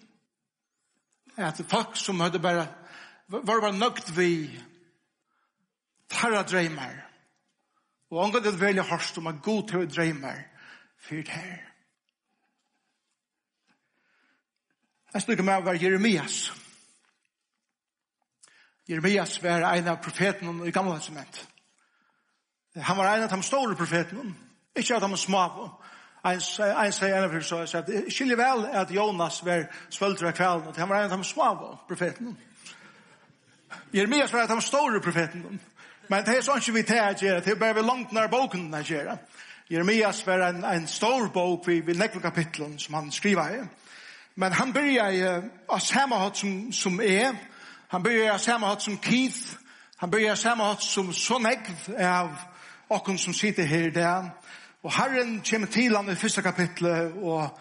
At 1.36 1.60
folk 1.68 1.96
som 1.96 2.20
hadde 2.20 2.38
bare 2.38 2.66
var 3.28 3.60
bare 3.60 3.78
nøgt 3.78 4.16
vi 4.16 4.60
tarra 6.08 6.42
dreimar 6.42 7.11
Og 8.12 8.24
han 8.24 8.32
kan 8.32 8.44
det 8.44 8.60
velge 8.60 8.82
hørst 8.82 9.18
om 9.18 9.26
at 9.26 9.40
god 9.42 9.68
til 9.68 9.78
å 9.80 9.86
dreimer 9.88 10.42
fyrt 11.00 11.30
her. 11.32 11.62
Jeg 15.14 15.24
snakker 15.24 15.44
med 15.44 15.62
å 15.62 15.64
være 15.64 15.80
Jeremias. 15.80 16.36
Jeremias 18.88 19.38
var 19.42 19.64
en 19.70 19.88
av 19.88 20.02
profetene 20.04 20.68
i 20.68 20.74
gamle 20.74 20.98
testament. 21.00 21.40
Han 22.76 22.96
var 22.96 23.14
en 23.14 23.24
av 23.24 23.32
de 23.32 23.42
store 23.42 23.76
profetene. 23.76 24.34
Ikke 24.76 24.96
av 24.96 25.08
de 25.08 25.16
små. 25.16 25.68
En 26.24 26.40
sier 26.40 27.16
en 27.16 27.24
av 27.24 27.32
dem 27.32 27.42
så 27.42 27.64
at 27.64 27.88
det 27.88 28.06
skiljer 28.12 28.36
vel 28.36 28.66
at 28.76 28.92
Jonas 28.92 29.40
var 29.44 29.66
svølter 29.90 30.28
av 30.28 30.36
kvelden. 30.36 30.76
Han 30.76 30.88
var 30.88 31.00
en 31.00 31.10
av 31.10 31.18
de 31.18 31.28
små 31.28 31.50
profetene. 31.88 32.36
Jeremias 33.92 34.32
var 34.32 34.44
en 34.44 34.50
av 34.50 34.60
de 34.60 34.68
store 34.68 35.00
profetene. 35.00 35.58
Men 36.12 36.26
det 36.26 36.34
er 36.36 36.42
sånn 36.44 36.60
ikke 36.60 36.74
vi 36.76 36.80
til 36.84 36.98
å 37.00 37.12
gjøre, 37.24 37.40
det 37.40 37.52
er 37.54 37.60
bare 37.60 37.78
vi 37.78 37.82
langt 37.86 38.10
nær 38.12 38.26
boken 38.28 38.66
å 38.76 38.82
gjøre. 38.84 39.14
Jeremias 39.72 40.18
var 40.26 40.42
en, 40.44 40.58
en 40.68 40.84
stor 40.90 41.30
bok 41.32 41.70
i 41.72 41.78
vid 41.80 41.96
nekla 41.96 42.20
kapitlen 42.20 42.74
som 42.78 42.98
han 42.98 43.08
skriver 43.14 43.54
i. 43.54 43.60
Men 44.36 44.52
han 44.52 44.74
börjar 44.76 45.16
uh, 45.16 45.46
av 45.72 45.80
samma 45.80 46.18
hatt 46.20 46.36
som, 46.36 46.50
som 46.72 47.00
er. 47.00 47.38
Han 47.94 48.04
börjar 48.04 48.34
av 48.34 48.42
samma 48.44 48.74
hatt 48.74 48.84
som 48.84 48.98
Keith. 49.00 49.54
Han 50.02 50.12
börjar 50.12 50.34
av 50.34 50.42
samma 50.42 50.68
hatt 50.74 50.84
som 50.84 51.08
Sonegv 51.16 51.88
av 51.96 52.36
åkken 52.92 53.18
som 53.18 53.32
sitter 53.32 53.64
her 53.64 53.88
der. 53.96 54.28
Og 54.84 54.92
Herren 54.92 55.38
kommer 55.48 55.72
til 55.72 55.96
han 55.96 56.12
i 56.12 56.18
første 56.20 56.44
kapitlet 56.44 57.16
og, 57.22 57.56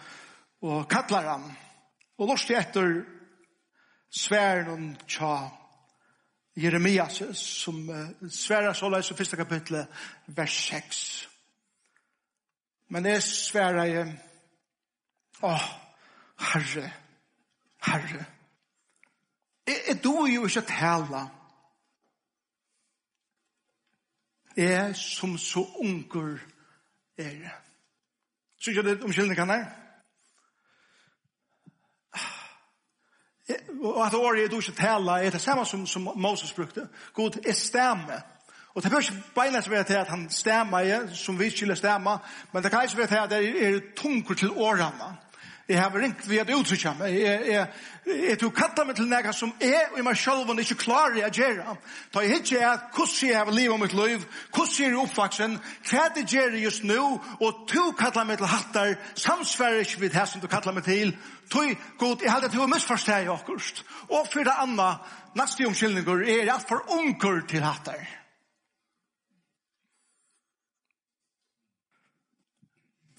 og 0.60 0.84
kattler 0.92 1.32
han. 1.32 1.48
Og 2.20 2.28
lort 2.34 2.52
etter 2.52 3.00
sværen 4.12 4.92
og 4.92 5.08
tja 5.08 5.34
Jeremias 6.56 7.22
som 7.38 7.88
uh, 7.88 8.30
sværar 8.30 8.72
så 8.72 8.88
leis 8.88 9.10
i 9.10 9.14
første 9.14 9.36
kapitlet, 9.36 9.86
vers 10.26 10.52
6. 10.52 11.28
Men 12.88 13.04
det 13.04 13.22
sværar 13.22 13.84
jeg, 13.84 14.18
åh, 15.42 15.68
herre, 16.38 16.90
herre, 17.86 18.24
jeg, 19.66 19.76
jeg 19.88 20.04
du 20.04 20.26
jo 20.26 20.44
ikke 20.44 20.60
tala. 20.60 21.26
Jeg 24.56 24.96
som 24.96 25.38
så 25.38 25.64
unger 25.80 26.38
er. 27.16 27.48
Synes 28.58 28.76
jeg 28.76 28.84
det 28.84 29.02
omkyldning 29.02 29.36
kan 29.36 29.48
jeg? 29.50 29.81
og 33.82 34.06
at 34.06 34.14
året 34.14 34.50
du 34.50 34.56
ikke 34.56 34.72
tala, 34.72 35.12
er 35.26 35.30
det 35.30 35.40
samme 35.40 35.66
som, 35.66 35.86
som 35.86 36.08
Moses 36.16 36.52
brukte. 36.52 36.88
God 37.14 37.38
er 37.46 37.52
stemme. 37.52 38.22
Og 38.74 38.82
det 38.82 38.90
bør 38.90 38.98
ikke 38.98 39.22
beinleis 39.34 39.70
være 39.70 39.84
til 39.84 39.94
at 39.94 40.08
han 40.08 40.30
stemmer, 40.30 41.06
som 41.12 41.40
vi 41.40 41.50
skulle 41.50 41.76
stemme, 41.76 42.18
men 42.52 42.62
det 42.62 42.70
kan 42.70 42.82
ikke 42.82 42.98
være 42.98 43.06
til 43.06 43.14
at 43.14 43.30
det 43.30 43.68
er 43.74 43.80
tungt 43.96 44.38
til 44.38 44.50
årene. 44.50 45.16
Jeg 45.72 45.80
har 45.80 45.94
ringt 45.96 46.28
ved 46.28 46.38
at 46.38 46.50
uttrykke 46.52 46.90
meg. 46.98 47.14
Jeg, 47.16 47.44
jeg, 47.48 47.68
jeg 48.28 48.38
tog 48.40 48.50
kattet 48.52 48.84
meg 48.84 48.96
til 48.98 49.06
noe 49.08 49.32
som 49.32 49.54
er 49.64 49.94
og 49.94 50.02
meg 50.04 50.18
selv 50.20 50.50
og 50.52 50.58
ikke 50.60 50.76
klarer 50.82 51.16
jeg 51.22 51.32
gjøre. 51.38 51.76
Da 52.12 52.24
jeg 52.26 52.42
ikke 52.42 52.58
er 52.60 52.82
hvordan 52.92 53.28
jeg 53.30 53.38
har 53.38 53.52
livet 53.56 53.80
mitt 53.80 53.94
liv, 53.96 54.26
hvordan 54.52 54.74
jeg 54.78 54.90
er 54.90 54.98
oppvaksen, 55.00 55.54
hva 55.88 56.02
det 56.12 56.26
gjerra 56.28 56.60
just 56.60 56.84
nå, 56.84 57.06
og 57.40 57.62
to 57.72 57.86
kattet 57.96 58.28
meg 58.28 58.42
til 58.42 58.52
hattar, 58.52 58.92
samsverre 59.14 59.86
ikke 59.86 60.02
vid 60.04 60.18
her 60.18 60.28
som 60.28 60.44
du 60.44 60.48
kattet 60.52 60.76
meg 60.76 60.84
til, 60.84 61.14
tog 61.48 61.72
god, 62.02 62.20
jeg 62.20 62.34
hadde 62.34 62.52
til 62.52 62.66
å 62.66 62.68
misforstå 62.74 63.22
jeg 63.22 63.32
akkurat. 63.32 63.82
Og 64.10 64.28
for 64.28 64.44
det 64.44 64.58
anna, 64.66 64.90
nasti 65.38 65.64
omkyldningur, 65.64 66.26
er 66.28 66.52
alt 66.52 66.68
for 66.68 66.84
unger 66.98 67.40
til 67.48 67.64
hattar. 67.64 68.04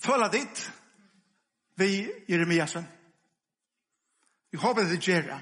Føler 0.04 0.30
ditt, 0.30 0.68
vi 1.76 2.10
Jeremiasen. 2.30 2.88
Vi 4.52 4.58
håper 4.58 4.84
det 4.84 5.02
gjør 5.02 5.22
det. 5.22 5.40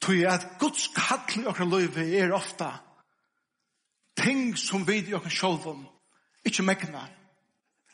Tog 0.00 0.24
at 0.28 0.48
Guds 0.60 0.88
kall 0.96 1.42
i 1.42 1.46
okra 1.46 1.64
løyve 1.64 2.04
er 2.18 2.32
ofta 2.32 2.72
ting 4.16 4.58
som 4.58 4.86
vi 4.86 5.00
i 5.00 5.14
okra 5.14 5.30
sjolvum 5.30 5.86
ikkje 6.44 6.64
mekna 6.66 7.06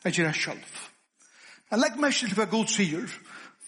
er 0.03 0.11
gjør 0.11 0.31
det 0.31 0.35
sjolv. 0.35 0.79
Jeg 1.71 1.79
legg 1.79 1.99
meg 2.01 2.15
til 2.17 2.33
hva 2.35 2.47
Gud 2.51 2.67
sier. 2.67 3.05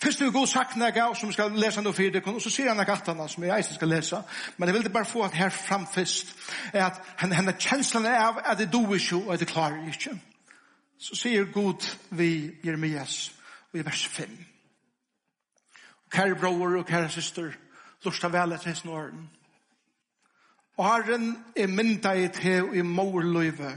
Først 0.04 0.22
er 0.22 0.32
god 0.36 0.48
sagt 0.48 0.76
når 0.76 0.98
jeg 0.98 1.16
som 1.16 1.32
skal 1.32 1.54
lese 1.56 1.82
noe 1.82 1.96
for 1.96 2.12
dere, 2.12 2.34
og 2.34 2.42
så 2.42 2.52
sier 2.52 2.68
han 2.68 2.78
noe 2.78 2.88
gattene 2.90 3.28
som 3.32 3.46
jeg 3.46 3.54
eisen 3.56 3.78
skal 3.78 3.92
lese. 3.94 4.20
Men 4.58 4.68
jeg 4.68 4.76
vil 4.76 4.90
bare 4.92 5.08
få 5.08 5.24
at 5.24 5.38
her 5.38 5.54
fram 5.54 5.86
først, 5.88 6.34
er 6.74 6.90
at 6.90 7.00
henne 7.22 7.56
kjenslene 7.60 8.12
er 8.12 8.26
av 8.26 8.42
at 8.44 8.60
det 8.60 8.72
doer 8.74 8.98
ikke, 8.98 9.22
og 9.22 9.34
at 9.34 9.40
det 9.40 9.48
klarer. 9.48 9.88
Ikke 9.88 10.18
så 10.98 11.16
sier 11.16 11.46
Gud 11.52 11.86
vi 12.10 12.52
Jeremias 12.66 13.34
og 13.72 13.80
i 13.80 13.86
vers 13.86 14.08
5. 14.08 14.38
Kære 16.12 16.36
bror 16.40 16.78
og 16.78 16.86
kære 16.86 17.10
syster, 17.10 17.52
lorsta 18.06 18.28
vel 18.28 18.54
etter 18.54 18.70
hans 18.70 18.86
åren. 18.86 19.30
Og 20.78 20.86
herren 20.86 21.44
er 21.56 21.68
mynda 21.68 22.14
i 22.18 22.28
te 22.34 22.62
og 22.64 22.76
i 22.76 22.82
morløyve, 22.82 23.72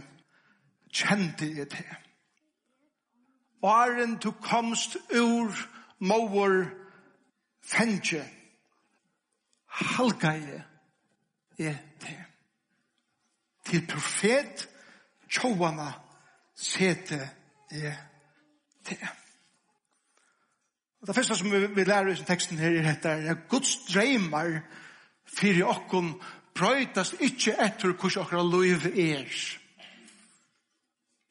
kjente 0.93 1.49
i 1.49 1.65
te. 1.65 1.85
Og 3.63 3.71
herren 3.73 4.17
du 4.17 4.31
komst 4.31 4.97
ur 5.17 5.53
mor 5.99 6.55
fengje, 7.65 8.25
halga 9.67 10.33
i 11.59 11.73
te. 12.01 12.17
Til 13.67 13.87
profet, 13.87 14.69
tjovana, 15.31 15.93
sete 16.57 17.31
er 17.71 17.95
til. 18.85 19.09
Og 21.01 21.07
det 21.07 21.15
første 21.15 21.37
som 21.37 21.53
vi, 21.53 21.67
vi 21.67 21.85
lærer 21.85 22.13
i 22.13 22.25
teksten 22.27 22.59
her 22.59 22.71
er 22.71 22.83
dette, 22.93 23.09
er 23.09 23.35
Guds 23.49 23.77
dreymar 23.93 24.61
fyrir 25.39 25.67
okkom 25.69 26.17
brøytast 26.57 27.21
ikkje 27.21 27.53
etter 27.61 27.93
hvordan 27.93 28.23
okkara 28.25 28.43
loiv 28.43 28.87
er. 28.87 29.29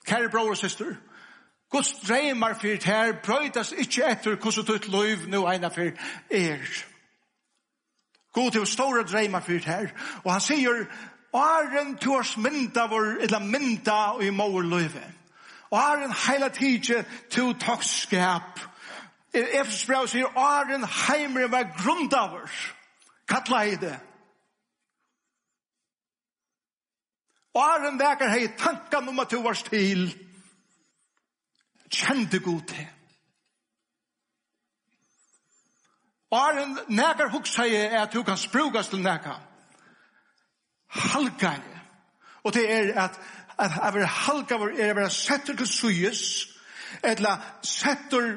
Kære 0.05 0.29
bror 0.29 0.49
og 0.49 0.57
søster, 0.57 0.95
Guds 1.69 1.93
dreymar 2.07 2.59
fyrir 2.61 2.85
her 2.85 3.15
brøytast 3.23 3.73
ikkje 3.73 4.11
etter 4.11 4.35
hvordan 4.35 4.69
ditt 4.69 4.87
loiv 4.87 5.25
nu 5.27 5.47
eina 5.49 5.73
fyrir 5.73 5.97
er. 6.29 6.85
God 8.31 8.51
til 8.51 8.65
store 8.67 9.03
dreymar 9.03 9.41
fyrir 9.41 9.65
her, 9.65 9.91
og 10.23 10.31
han 10.31 10.41
sier, 10.41 10.85
Åren 11.35 11.97
tors 11.99 12.37
mynda 12.37 12.85
vår, 12.87 13.17
eller 13.25 13.39
mynda 13.43 13.95
og 14.15 14.23
i 14.23 14.29
mor 14.31 14.61
løyve. 14.61 15.03
Åren 15.75 16.11
heila 16.11 16.49
tidje 16.49 17.03
til 17.29 17.53
takskap. 17.59 18.59
Efesus 19.35 19.85
brev 19.89 20.07
sier, 20.07 20.37
åren 20.39 20.85
heimre 20.87 21.49
var 21.51 21.73
grundaver. 21.75 22.51
Kattla 23.27 23.63
i 23.67 23.75
det. 23.75 23.95
Åren 27.55 27.99
vekar 27.99 28.31
hei 28.31 28.47
tankan 28.59 29.09
om 29.09 29.19
at 29.19 29.31
du 29.31 29.41
var 29.43 29.55
stil. 29.59 30.07
Kjente 31.91 32.39
god 32.39 32.61
til. 32.71 32.87
Åren 36.35 36.77
nekar 36.87 37.31
huksa 37.31 37.63
jeg 37.69 37.91
at 37.95 38.13
du 38.13 38.23
kan 38.23 38.37
sprugas 38.37 38.89
til 38.91 39.03
nekar. 39.03 39.39
Halgar. 40.87 41.63
Og 42.43 42.53
det 42.53 42.65
er 42.71 43.03
at 43.03 43.19
at 43.57 43.71
jeg 43.83 43.93
vera 43.93 44.05
halkavur 44.05 44.73
er 44.73 44.91
å 44.91 44.97
være 44.99 45.11
setter 45.13 45.55
til 45.55 45.67
suyes, 45.67 46.23
eller 47.03 47.43
setter 47.63 48.35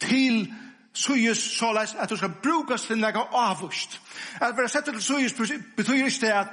til 0.00 0.46
suyes 0.94 1.40
såleis 1.58 1.94
at 1.98 2.10
du 2.10 2.16
skal 2.16 2.36
brukes 2.42 2.86
til 2.86 3.00
nega 3.02 3.24
avvust. 3.34 4.00
At 4.40 4.56
være 4.56 4.68
setter 4.68 4.92
til 4.92 5.02
suyes 5.02 5.34
betyr 5.76 6.06
ikke 6.06 6.26
det 6.26 6.32
at 6.32 6.52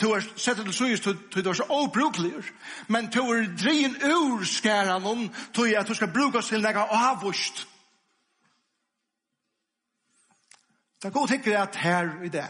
du 0.00 0.12
er 0.12 0.24
setter 0.36 0.64
til 0.64 0.72
suyes 0.72 1.00
til 1.00 1.18
du 1.44 1.50
er 1.50 1.58
så 1.58 1.68
obrukligur, 1.68 2.44
men 2.88 3.10
du 3.12 3.20
er 3.20 3.50
drien 3.64 3.96
ur 4.04 4.44
skæran 4.44 5.04
om 5.04 5.28
til 5.54 5.74
at 5.76 5.88
du 5.88 5.94
skal 5.94 6.12
brukes 6.12 6.48
til 6.48 6.62
nega 6.62 6.86
avvust. 6.90 7.68
Det 11.02 11.08
er 11.08 11.12
god 11.12 11.28
hikker 11.28 11.58
at 11.58 11.76
her 11.76 12.22
i 12.24 12.28
det. 12.28 12.46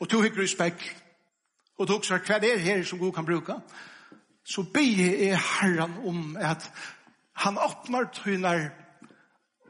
Og 0.00 0.08
to 0.08 0.20
hikker 0.20 0.42
i 0.42 0.46
spekk 0.46 0.84
og 1.78 1.88
du 1.88 1.94
også 1.94 2.18
hva 2.26 2.40
er 2.42 2.58
her 2.58 2.82
som 2.84 2.98
Gud 2.98 3.12
kan 3.12 3.26
bruke, 3.26 3.54
så 4.44 4.62
be 4.62 4.84
er 5.28 5.36
Herren 5.36 5.98
om 6.06 6.36
at 6.40 6.70
han 7.38 7.58
åpner 7.58 8.08
tøyner 8.12 8.70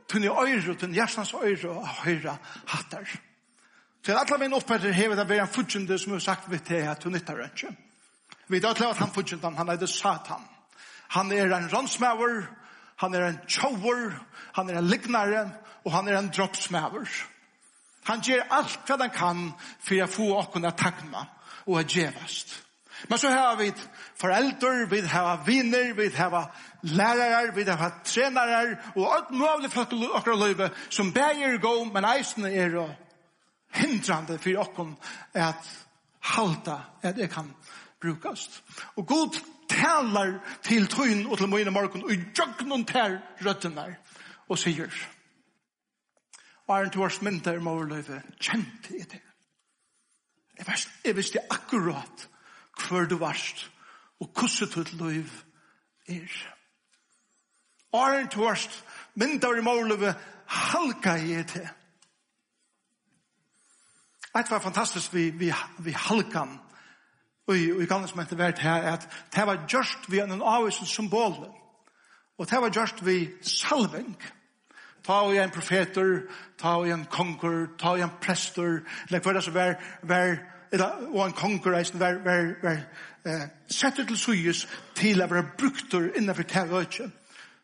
tøyne 0.09 0.33
øyre, 0.33 0.75
tøyne 0.75 0.95
hjertens 0.95 1.35
øyre 1.35 1.71
og 1.71 1.89
høyre 1.89 2.37
hattar. 2.67 3.09
Så 4.07 4.17
alle 4.17 4.39
mine 4.39 4.57
oppheter 4.57 4.93
hever 4.93 5.17
det 5.19 5.27
å 5.27 5.29
være 5.29 5.45
en 5.45 5.53
fudgjende 5.53 5.99
som 6.01 6.15
har 6.15 6.23
sagt 6.25 6.47
vi 6.49 6.59
til 6.65 6.87
at 6.89 7.03
hun 7.05 7.13
nytter 7.13 7.43
ikke. 7.45 7.75
Vi 8.49 8.57
vet 8.57 8.65
alle 8.65 8.93
at 8.95 9.03
han 9.03 9.13
fudgjende, 9.13 9.57
han 9.57 9.69
er 9.69 9.77
det 9.77 9.89
satan. 9.89 10.47
Han 11.09 11.33
er 11.33 11.53
en 11.53 11.69
ransmæver, 11.73 12.47
han 12.97 13.15
er 13.15 13.27
en 13.27 13.41
tjover, 13.49 14.15
han 14.57 14.71
er 14.71 14.79
en 14.79 14.89
lignare, 14.89 15.51
og 15.85 15.93
han 15.93 16.09
er 16.09 16.19
en 16.19 16.31
droppsmæver. 16.37 17.09
Han 18.09 18.23
gjør 18.25 18.49
alt 18.51 18.79
hva 18.89 18.97
han 18.97 19.13
kan 19.13 19.43
for 19.85 20.01
å 20.01 20.09
få 20.09 20.29
åkken 20.39 20.69
å 20.69 20.73
takne 20.73 21.27
og 21.69 21.81
at 21.81 21.93
gjevast. 21.93 22.65
Men 23.09 23.19
så 23.19 23.31
har 23.31 23.57
vi 23.57 23.73
foreldre, 24.21 24.89
vi 24.91 25.01
har 25.01 25.45
viner, 25.47 25.93
vi 25.95 26.09
har 26.17 26.57
lærere, 26.83 27.55
vi 27.55 27.63
har 27.63 28.01
trenere, 28.05 28.77
og 28.97 29.15
alt 29.15 29.31
mulig 29.31 29.71
folk 29.71 29.93
i 29.93 30.09
okra 30.11 30.35
løyve 30.35 30.71
som 30.91 31.13
beger 31.13 31.59
gå, 31.63 31.75
men 31.85 32.05
eisene 32.05 32.51
er 32.51 32.79
hindrande 33.75 34.39
for 34.39 34.59
åkken 34.65 34.97
at 35.35 35.71
halta, 36.21 36.81
at 37.03 37.17
det 37.17 37.31
kan 37.31 37.53
brukast. 38.01 38.63
Og 38.97 39.07
god 39.07 39.39
talar 39.69 40.41
til 40.63 40.87
tøyen 40.87 41.27
og 41.27 41.39
til 41.39 41.49
møyne 41.49 41.71
morgen, 41.71 42.05
og 42.05 42.11
jøgnon 42.11 42.85
ter 42.85 43.21
røttene 43.45 43.97
og 44.49 44.59
sier, 44.59 44.91
og 46.67 46.77
er 46.77 46.85
en 46.85 46.91
tvers 46.91 47.23
mindre 47.23 47.55
i 47.55 47.63
morgen 47.63 48.23
kjente 48.41 48.97
i 48.97 49.05
det. 49.05 49.28
Jeg, 50.59 50.67
varst, 50.67 50.89
jeg 51.05 51.17
visste 51.17 51.41
akkurat 51.51 52.29
hver 52.79 53.07
du 53.07 53.19
varst 53.19 53.71
og 54.21 54.31
hvordan 54.35 54.71
ditt 54.75 54.95
liv 54.99 55.35
er. 56.09 56.39
Åren 57.93 58.27
du 58.27 58.41
varst, 58.43 58.85
mindre 59.15 59.59
i 59.59 59.63
måløve, 59.63 60.15
halka 60.47 61.11
jeg 61.11 61.47
til. 61.47 61.69
Det 64.39 64.51
var 64.51 64.59
fantastisk 64.59 65.15
vi, 65.15 65.31
vi, 65.31 65.53
vi 65.79 65.93
halkan 65.93 66.59
og 67.49 67.57
i 67.57 67.87
gamle 67.89 68.09
som 68.09 68.21
etter 68.21 68.37
hvert 68.37 68.59
her, 68.61 68.83
at 68.93 69.07
det 69.35 69.47
var 69.47 69.65
just 69.73 70.11
vi 70.13 70.21
en 70.21 70.43
avvisen 70.43 70.87
symbol 70.87 71.49
Og 72.39 72.51
det 72.51 72.61
var 72.61 72.71
just 72.71 73.07
vi 73.07 73.31
salving. 73.43 74.17
Salving. 74.17 74.38
Ta 75.09 75.23
og 75.25 75.37
en 75.41 75.51
profeter, 75.51 76.27
ta 76.61 76.75
og 76.77 76.91
en 76.93 77.07
konger, 77.09 77.71
ta 77.81 77.95
og 77.97 78.03
en 78.05 78.17
prester, 78.21 78.83
eller 79.07 79.23
hver 79.25 79.39
det 79.39 79.45
som 79.47 79.55
var, 79.55 79.79
var, 80.03 80.35
eller, 80.73 81.07
og 81.15 81.23
en 81.25 81.33
konger, 81.33 81.79
var, 81.97 82.19
var, 82.27 82.51
var 82.63 82.83
eh, 83.25 83.47
setter 83.73 84.05
til 84.05 84.21
suyes 84.21 84.67
til 84.99 85.25
å 85.25 85.31
være 85.31 85.55
brukter 85.57 86.11
innenfor 86.13 86.45
terrøyke. 86.45 87.09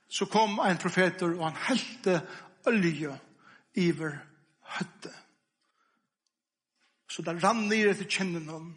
Så 0.08 0.24
kom 0.32 0.56
en 0.64 0.80
profeter, 0.80 1.36
og 1.36 1.44
han 1.50 1.60
helte 1.66 2.16
olje 2.70 3.12
iver 3.76 4.16
høtte. 4.78 5.12
Så 7.04 7.22
det 7.28 7.36
rann 7.44 7.66
ned 7.68 7.92
etter 7.92 8.08
kjennene 8.08 8.56
hon, 8.56 8.72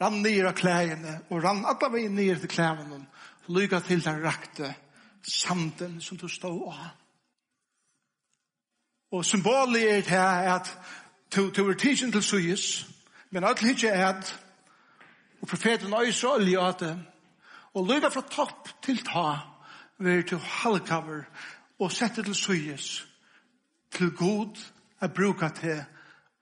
rann 0.00 0.22
ned 0.24 0.40
av 0.48 0.56
klæene, 0.56 1.18
og 1.28 1.44
rann 1.44 1.66
alle 1.68 1.92
veien 1.92 2.16
ned 2.16 2.38
etter 2.38 2.56
klæene 2.56 2.88
hon, 2.88 3.08
lyga 3.52 3.84
til 3.84 4.00
den 4.00 4.24
rakte 4.24 4.72
sanden 5.20 6.00
som 6.00 6.16
du 6.16 6.30
stod 6.32 6.70
av. 6.72 7.03
Og 9.14 9.24
symbolet 9.24 9.92
er 9.92 9.96
det 9.96 10.06
her 10.06 10.54
at 10.54 10.78
to, 11.30 11.50
to 11.50 11.68
er 11.68 11.74
tidsen 11.74 12.12
til 12.12 12.22
suyes, 12.22 12.86
men 13.30 13.44
alt 13.44 13.62
ikke 13.62 13.88
er 13.88 14.06
at 14.08 14.40
og 15.40 15.48
profeten 15.48 15.94
øyser 15.94 16.28
olje 16.28 16.68
at 16.68 16.80
det, 16.80 16.98
og 17.74 17.86
lyga 17.86 18.08
fra 18.08 18.24
topp 18.30 18.68
til 18.82 18.98
ta, 19.06 19.38
vi 19.98 20.22
til 20.22 20.38
halvkaver 20.38 21.22
og 21.78 21.92
sette 21.92 22.22
til 22.22 22.34
suyes, 22.34 23.06
til 23.92 24.10
god 24.10 24.58
er 25.00 25.08
bruka 25.08 25.48
til 25.48 25.84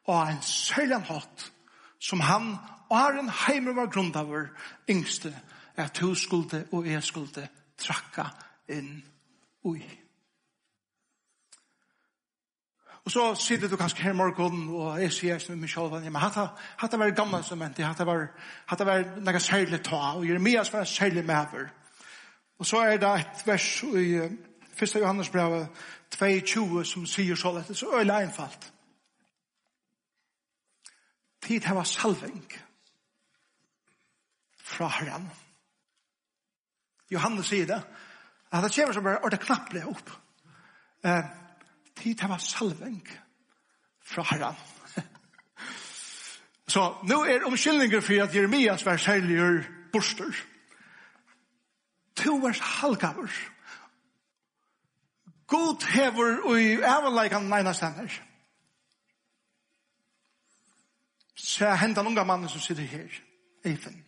og 0.04 0.28
en 0.30 0.42
særlig 0.42 1.02
hatt 1.10 1.52
som 2.00 2.20
han 2.20 2.54
og 2.90 3.18
en 3.18 3.28
heimer 3.46 3.76
var 3.76 3.92
grunn 3.92 4.14
av 4.16 4.32
vår 4.32 4.48
yngste 4.90 5.34
at 5.76 5.98
hun 5.98 6.16
skulde 6.16 6.64
og 6.72 6.88
jeg 6.88 7.04
skulde 7.04 7.48
trakka 7.78 8.30
inn 8.68 9.02
ui. 9.64 10.01
Og 13.04 13.10
så 13.10 13.34
sitter 13.34 13.68
du 13.68 13.76
kanskje 13.76 14.02
her 14.02 14.12
i 14.12 14.16
morgen, 14.16 14.68
og 14.70 15.00
jeg 15.02 15.12
sier 15.12 15.38
som 15.38 15.58
min 15.58 15.68
selv, 15.68 15.90
men 15.90 16.16
hatta, 16.22 16.46
hatta 16.78 16.96
var 16.96 17.10
gamle 17.10 17.40
instrumenter, 17.42 17.84
hatta 17.84 18.06
var, 18.06 18.28
hatta 18.70 18.86
vært 18.86 19.16
noe 19.26 19.40
særlig 19.42 19.80
ta, 19.82 20.02
og 20.16 20.26
Jeremias 20.28 20.70
var 20.72 20.84
en 20.84 20.86
særlig 20.86 21.24
medver. 21.26 21.72
Og 22.58 22.66
så 22.66 22.84
er 22.86 23.00
det 23.02 23.10
et 23.18 23.42
vers 23.46 23.82
i 23.82 24.06
1. 24.22 24.94
Johannes 24.94 25.30
brev 25.34 25.66
2.20 26.14 26.84
som 26.84 27.06
sier 27.06 27.36
så 27.36 27.52
lett, 27.56 27.74
så 27.76 27.90
øyla 27.98 28.20
einfalt. 28.22 28.70
Tid 31.42 31.66
heva 31.66 31.82
salving 31.84 32.52
fra 34.62 34.86
herren. 35.00 35.26
Johannes 37.10 37.50
sier 37.50 37.66
det, 37.66 37.82
at 38.52 38.62
det 38.62 38.74
kommer 38.76 38.94
som 38.94 39.04
bare 39.04 39.18
og 39.18 39.26
ordet 39.26 39.40
knapplig 39.42 39.86
opp. 39.90 40.10
Eh, 41.04 41.41
tid 42.02 42.18
det 42.18 42.28
var 42.28 42.38
salving 42.42 43.02
fra 44.04 44.24
herren. 44.30 44.58
Så 46.72 46.88
nå 47.08 47.22
er 47.24 47.46
omkyldninger 47.46 48.00
for 48.00 48.24
at 48.24 48.34
Jeremias 48.34 48.84
var 48.86 48.96
særlig 48.96 49.64
borster. 49.92 50.32
To 52.16 52.36
var 52.42 52.58
halgaver. 52.80 53.32
God 55.46 55.86
hever 55.92 56.42
og 56.48 56.60
i 56.60 56.76
avleikene 56.82 57.48
neina 57.48 57.72
stender. 57.76 58.12
Så 61.36 61.66
jeg 61.66 61.78
hentet 61.78 62.06
unga 62.06 62.24
mannen 62.24 62.48
som 62.48 62.60
sitter 62.60 62.86
her, 62.88 63.20
Eifen. 63.64 64.04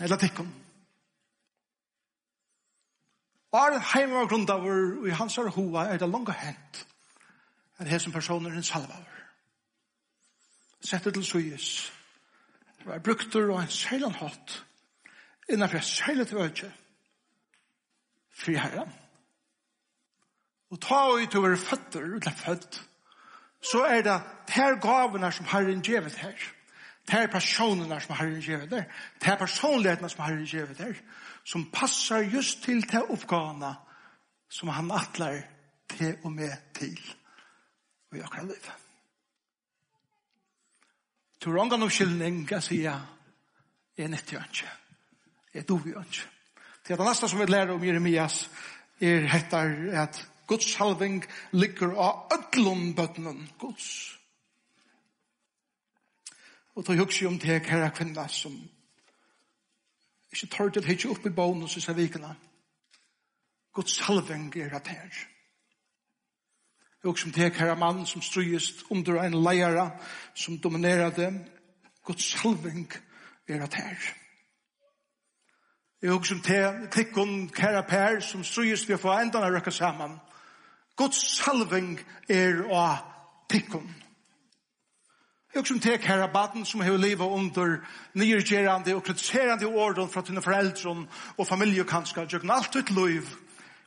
Eller 0.00 0.16
tikkum. 0.16 0.46
Eller 0.46 0.67
Bare 3.52 3.80
heim 3.94 4.10
var 4.12 4.26
grundavur, 4.28 5.00
og 5.00 5.08
i 5.08 5.16
hans 5.16 5.38
er 5.38 5.48
hova 5.48 5.86
er 5.88 5.98
det 5.98 6.08
langt 6.08 6.34
hent, 6.36 6.86
at 7.78 8.00
som 8.02 8.12
personer 8.12 8.50
en 8.50 8.62
salva 8.62 8.86
salvavur. 8.86 9.14
Settet 10.80 11.14
til 11.14 11.24
suyes, 11.24 11.92
det 12.78 12.86
var 12.86 12.98
brukter 12.98 13.50
og 13.50 13.62
en 13.62 13.70
seilan 13.72 14.14
hatt, 14.14 14.64
innanfor 15.48 15.80
seilet 15.80 16.28
til 16.28 16.38
vøtje, 16.38 16.72
fri 18.34 18.54
herren. 18.54 18.92
Og 20.70 20.80
ta 20.80 21.00
og 21.08 21.22
ut 21.22 21.34
over 21.34 21.56
føtter, 21.56 22.04
utla 22.16 22.32
født, 22.36 22.82
så 23.64 23.84
er 23.84 24.02
det 24.02 24.20
ter 24.46 24.76
gavene 24.80 25.32
som 25.32 25.48
herren 25.48 25.82
gjevet 25.82 26.14
her, 26.20 26.36
ter 27.08 27.26
personene 27.32 28.00
som 28.00 28.14
herren 28.14 28.40
gjevet 28.44 28.74
her, 28.76 28.84
ter 29.20 29.40
personlighetene 29.40 30.10
som 30.12 30.24
herren 30.24 30.46
gjevet 30.46 30.78
her, 30.84 31.00
som 31.48 31.70
passar 31.72 32.26
just 32.28 32.60
til 32.64 32.82
til 32.84 33.08
oppgavene 33.08 33.72
som 34.52 34.68
han 34.68 34.90
atler 34.92 35.40
til 35.88 36.16
og 36.24 36.32
med 36.32 36.52
til 36.76 36.98
og 38.10 38.18
i 38.18 38.20
akkurat 38.20 38.50
liv. 38.50 38.68
Til 41.40 41.52
rångan 41.52 41.82
og 41.82 41.92
skyldning 41.92 42.42
kan 42.48 42.62
jeg 42.70 43.00
er 43.96 44.08
nyttig 44.08 44.38
ønske. 44.38 44.68
Jeg 45.54 45.68
dov 45.68 45.86
i 45.86 45.96
ønske. 45.96 46.28
Til 46.84 46.96
det 46.96 47.06
neste 47.06 47.28
som 47.28 47.40
vi 47.40 47.46
lærer 47.46 47.72
om 47.72 47.84
Jeremias 47.84 48.50
er 49.00 49.28
hettar 49.28 49.72
at 50.04 50.28
Guds 50.46 50.72
salving 50.72 51.24
ligger 51.52 51.96
av 51.96 52.32
ødlom 52.32 52.94
bøttenen 52.94 53.48
Guds. 53.58 54.18
Og 56.74 56.84
til 56.84 56.98
hugsi 56.98 57.26
om 57.26 57.38
det 57.38 57.66
her 57.66 57.90
kvinna 57.90 58.28
som 58.28 58.68
Ikke 60.32 60.46
tar 60.46 60.68
til 60.68 60.84
hitje 60.84 61.10
opp 61.10 61.26
i 61.26 61.32
bånen 61.32 61.64
og 61.64 61.70
sysne 61.72 61.94
vikene. 61.96 62.34
Guds 63.74 63.96
salving 63.96 64.56
er 64.56 64.74
at 64.76 64.88
her. 64.88 65.18
Og 67.04 67.18
som 67.18 67.32
tek 67.32 67.56
her 67.56 67.74
mann 67.78 68.06
som 68.06 68.22
strøyest 68.22 68.82
under 68.90 69.22
en 69.22 69.42
leire 69.42 69.90
som 70.34 70.58
dominerer 70.58 71.10
dem. 71.10 71.44
Guds 72.04 72.24
salving 72.24 72.92
er 73.48 73.62
at 73.62 73.74
her. 73.74 73.96
Og 76.12 76.26
som 76.26 76.40
tek 76.40 76.90
klikken 76.90 77.48
kære 77.48 77.82
per 77.88 78.20
som 78.20 78.44
strøyest 78.44 78.88
vi 78.88 78.96
får 78.96 79.20
enda 79.20 79.42
å 79.42 79.52
røkke 79.54 79.70
sammen. 79.70 80.18
Guds 80.96 81.22
salving 81.38 81.98
er 82.28 82.64
at 82.66 83.04
her. 83.52 84.07
Jeg 85.54 85.66
som 85.66 85.78
tek 85.80 86.04
her 86.04 86.20
av 86.20 86.32
baden 86.32 86.64
som 86.68 86.80
har 86.84 86.98
livet 87.00 87.24
under 87.24 87.78
nyrgjerande 88.14 88.92
og 88.94 89.04
kritiserande 89.04 89.66
åren 89.66 90.10
fra 90.12 90.20
tine 90.22 90.42
foreldre 90.44 91.06
og 91.36 91.46
familiekanskar, 91.48 92.26
og 92.26 92.32
jøkken 92.32 92.50
alt 92.52 92.76
ut 92.76 92.90
liv. 92.90 93.30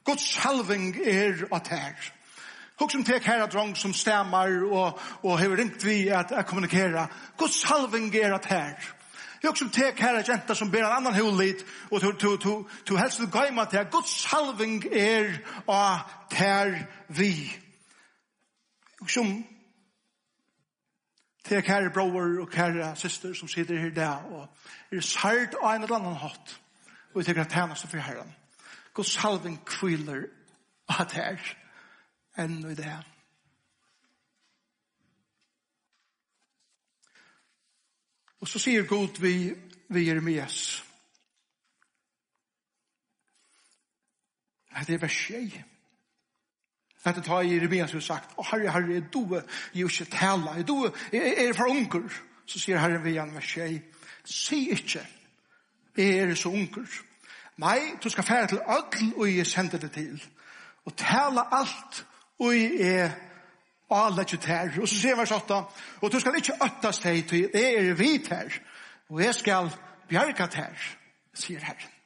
Guds 0.05 0.25
salving 0.25 0.95
er 0.97 1.45
at 1.53 1.67
her. 1.67 2.09
Jeg 2.81 2.91
som 2.91 3.03
tek 3.05 3.27
her 3.29 3.43
av 3.43 3.51
drong 3.53 3.75
som 3.77 3.93
stemmer 3.93 4.55
og, 4.65 4.97
og 5.21 5.37
har 5.37 5.53
ringt 5.57 5.85
vi 5.85 6.07
at 6.09 6.33
jeg 6.33 6.47
kommunikerer. 6.49 7.13
Guds 7.37 7.61
salving 7.61 8.09
er 8.15 8.33
at 8.33 8.49
her. 8.49 8.73
Jeg 9.43 9.57
som 9.57 9.69
tek 9.69 10.01
her 10.01 10.17
av 10.17 10.25
jenta 10.25 10.55
som 10.57 10.71
ber 10.73 10.87
en 10.87 10.97
annan 10.97 11.17
hulit 11.17 11.61
og 11.91 12.01
to, 12.01 12.11
to, 12.11 12.35
to, 12.37 12.55
to 12.85 12.97
helst 12.97 13.21
du 13.21 13.29
gaima 13.29 13.67
til 13.69 13.85
Guds 13.93 14.17
salving 14.25 14.81
er 14.85 15.29
at 15.69 16.37
her 16.37 16.73
vi. 17.07 17.33
Jeg 19.01 19.09
som 19.09 19.33
til 21.43 21.63
kære 21.63 21.89
bror 21.93 22.41
og 22.41 22.49
kære 22.49 22.95
syster 22.95 23.33
som 23.33 23.47
sitter 23.47 23.79
her 23.79 23.89
der, 23.89 24.25
og 24.31 24.49
er 24.91 25.01
sært 25.01 25.55
av 25.61 25.75
en 25.75 25.83
eller 25.83 25.95
annen 25.97 26.19
hatt, 26.21 26.59
og 27.13 27.19
vi 27.19 27.23
tenker 27.23 27.45
at 27.45 27.53
tjeneste 27.53 27.87
for 27.87 27.97
Herren. 27.97 28.35
God 28.93 29.07
salven 29.07 29.57
kviler 29.65 30.27
av 30.89 31.07
det 31.09 31.17
her, 31.17 31.55
enn 32.37 32.59
i 32.71 32.75
det. 32.75 32.97
Og 38.41 38.47
så 38.49 38.59
sier 38.59 38.87
God 38.89 39.21
vi, 39.21 39.53
vi 39.89 40.07
Jeremias. 40.07 40.83
Det 44.87 44.95
er 44.95 45.03
vers 45.03 45.17
6. 45.27 45.70
At 47.03 47.15
det 47.15 47.27
har 47.27 47.41
i 47.41 47.59
Rebeas 47.59 47.91
hus 47.91 48.05
sagt, 48.05 48.35
«Å, 48.37 48.43
herre, 48.51 48.69
herre, 48.69 48.93
jeg 48.93 49.07
doe, 49.13 49.41
jeg 49.73 49.87
ikke 49.89 50.05
tala, 50.13 50.53
jeg 50.59 50.67
du 50.67 50.75
jeg 51.11 51.33
er 51.47 51.55
for 51.57 51.71
unger». 51.71 52.05
Så 52.45 52.59
sier 52.59 52.77
herre 52.77 52.99
Rebean 52.99 53.33
vers 53.33 53.47
tjej, 53.47 53.79
«Si 54.25 54.67
ikke, 54.75 55.01
jeg 55.97 56.19
er 56.19 56.35
så 56.35 56.51
unger. 56.53 56.85
Nei, 57.61 57.79
du 58.03 58.09
skal 58.09 58.27
fære 58.27 58.47
til 58.47 58.61
ødel, 58.61 59.13
og 59.17 59.31
jeg 59.31 59.47
sender 59.47 59.81
det 59.81 59.91
til. 59.91 60.21
Og 60.85 60.95
tala 60.97 61.47
alt, 61.57 62.03
og 62.39 62.53
jeg 62.53 62.91
er 62.99 63.15
alle 63.89 64.25
tjutær». 64.25 64.77
Og 64.81 64.87
så 64.87 64.99
sier 64.99 65.17
vers 65.17 65.31
8, 65.31 65.63
«Og 66.01 66.11
du 66.11 66.19
skal 66.19 66.37
ikke 66.37 66.59
øttes 66.65 67.01
deg 67.01 67.25
til, 67.29 67.49
det 67.53 67.65
er 67.79 67.93
vi 67.97 68.13
her, 68.29 68.61
og 69.09 69.23
jeg 69.23 69.35
skal 69.35 69.73
bjerget 70.09 70.53
her», 70.53 70.85
sier 71.33 71.65
herren. 71.65 71.97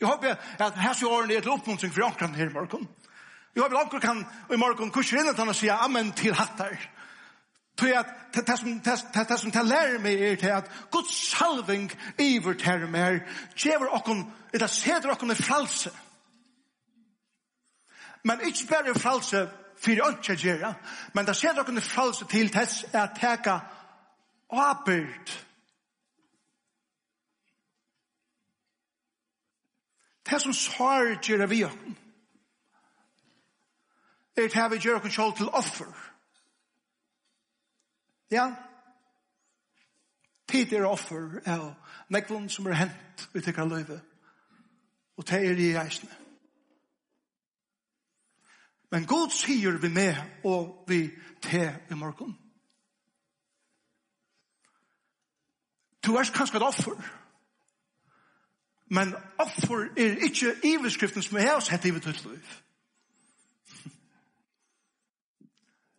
Jeg 0.00 0.08
håper 0.08 0.34
at 0.62 0.74
hans 0.78 0.98
så 0.98 1.10
årene 1.10 1.34
er 1.34 1.40
til 1.40 1.50
oppmuntring 1.50 1.92
for 1.94 2.06
omkring 2.06 2.36
her 2.36 2.50
i 2.50 2.52
morgen. 2.52 2.88
Jo, 3.56 3.62
jeg 3.62 3.70
vil 3.70 3.80
akkur 3.80 3.98
kan 3.98 4.26
i 4.52 4.56
morgen 4.56 4.90
kurser 4.90 5.20
inn 5.20 5.30
at 5.30 5.38
han 5.38 5.54
sier 5.54 5.80
amen 5.84 6.12
til 6.16 6.34
hattar. 6.36 6.76
Tøy 7.78 7.92
at 7.94 8.10
det 8.34 8.58
som 8.58 8.80
det 8.82 9.38
som 9.40 9.52
det 9.54 9.64
lærer 9.66 9.98
meg 10.02 10.20
er 10.22 10.36
til 10.36 10.54
at 10.54 10.70
Guds 10.90 11.14
salving 11.30 11.90
iver 12.18 12.54
til 12.58 12.88
mer 12.90 13.20
gjever 13.56 13.94
okkon, 13.94 14.24
det 14.52 14.62
er 14.62 14.66
seder 14.66 15.10
okkon 15.10 15.30
i 15.30 15.34
fralse. 15.34 15.92
Men 18.24 18.40
ikke 18.40 18.66
bare 18.70 18.90
i 18.90 18.98
fralse 18.98 19.48
fyrir 19.78 20.06
ønskje 20.08 20.36
gjerra, 20.36 20.74
men 21.14 21.26
det 21.26 21.36
seder 21.36 21.62
okkon 21.62 21.78
i 21.78 21.84
fralse 21.86 22.26
til 22.26 22.50
tess 22.50 22.84
er 22.92 23.04
at 23.06 23.14
teka 23.20 23.58
åbyrd. 24.50 25.36
Det 30.30 30.42
som 30.42 30.52
svarer 30.52 31.16
gjerra 31.22 31.46
vi 31.46 31.64
okkon 31.64 31.96
er 34.44 34.48
til 34.48 34.70
vi 34.70 34.78
gjør 34.78 34.98
kontroll 34.98 35.36
til 35.36 35.48
offer. 35.48 35.92
Ja? 38.30 38.54
Tid 40.48 40.72
er 40.72 40.86
offer 40.86 41.40
av 41.46 41.74
nekvun 42.08 42.48
som 42.48 42.66
er 42.66 42.78
hent 42.84 43.28
vi 43.32 43.42
tykker 43.44 43.68
løyve. 43.68 44.00
Og 45.16 45.26
det 45.28 45.40
er 45.46 45.60
i 45.60 45.70
eisne. 45.76 46.10
Men 48.90 49.06
God 49.06 49.30
sier 49.30 49.76
vi 49.78 49.88
med 49.88 50.16
og 50.44 50.84
vi 50.88 51.10
te 51.42 51.64
i 51.90 51.94
morgen. 51.94 52.38
Du 56.06 56.14
er 56.14 56.30
kanskje 56.34 56.56
et 56.56 56.62
offer. 56.62 56.96
Men 58.90 59.12
offer 59.38 59.90
er 59.96 60.24
ikke 60.24 60.54
iveskriften 60.64 61.22
som 61.22 61.36
er 61.36 61.54
hos 61.54 61.68
hett 61.68 61.84
i 61.84 61.90
vi 61.90 62.00
tykker 62.00 62.24
løyve. 62.24 62.67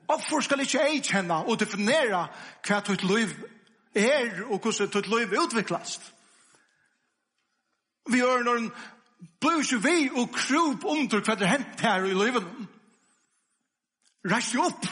Hvorfor 0.10 0.40
skal 0.42 0.60
ikke 0.60 0.80
jeg 0.82 1.04
kjenne 1.06 1.36
og 1.46 1.60
definere 1.62 2.24
hva 2.66 2.80
ditt 2.88 3.04
liv 3.06 3.34
er 3.94 4.40
og 4.48 4.58
hvordan 4.64 4.90
ditt 4.96 5.10
liv 5.12 5.36
utvikles? 5.38 6.00
Vi 8.10 8.18
gjør 8.18 8.42
noen 8.48 8.72
blir 9.44 9.60
ikke 9.62 9.78
vi 9.84 10.08
og 10.10 10.32
krop 10.34 10.88
under 10.90 11.22
hva 11.22 11.36
det 11.38 11.52
hent 11.52 11.84
her 11.86 12.08
i 12.10 12.16
livet. 12.18 12.48
Rest 14.34 14.58
opp. 14.58 14.88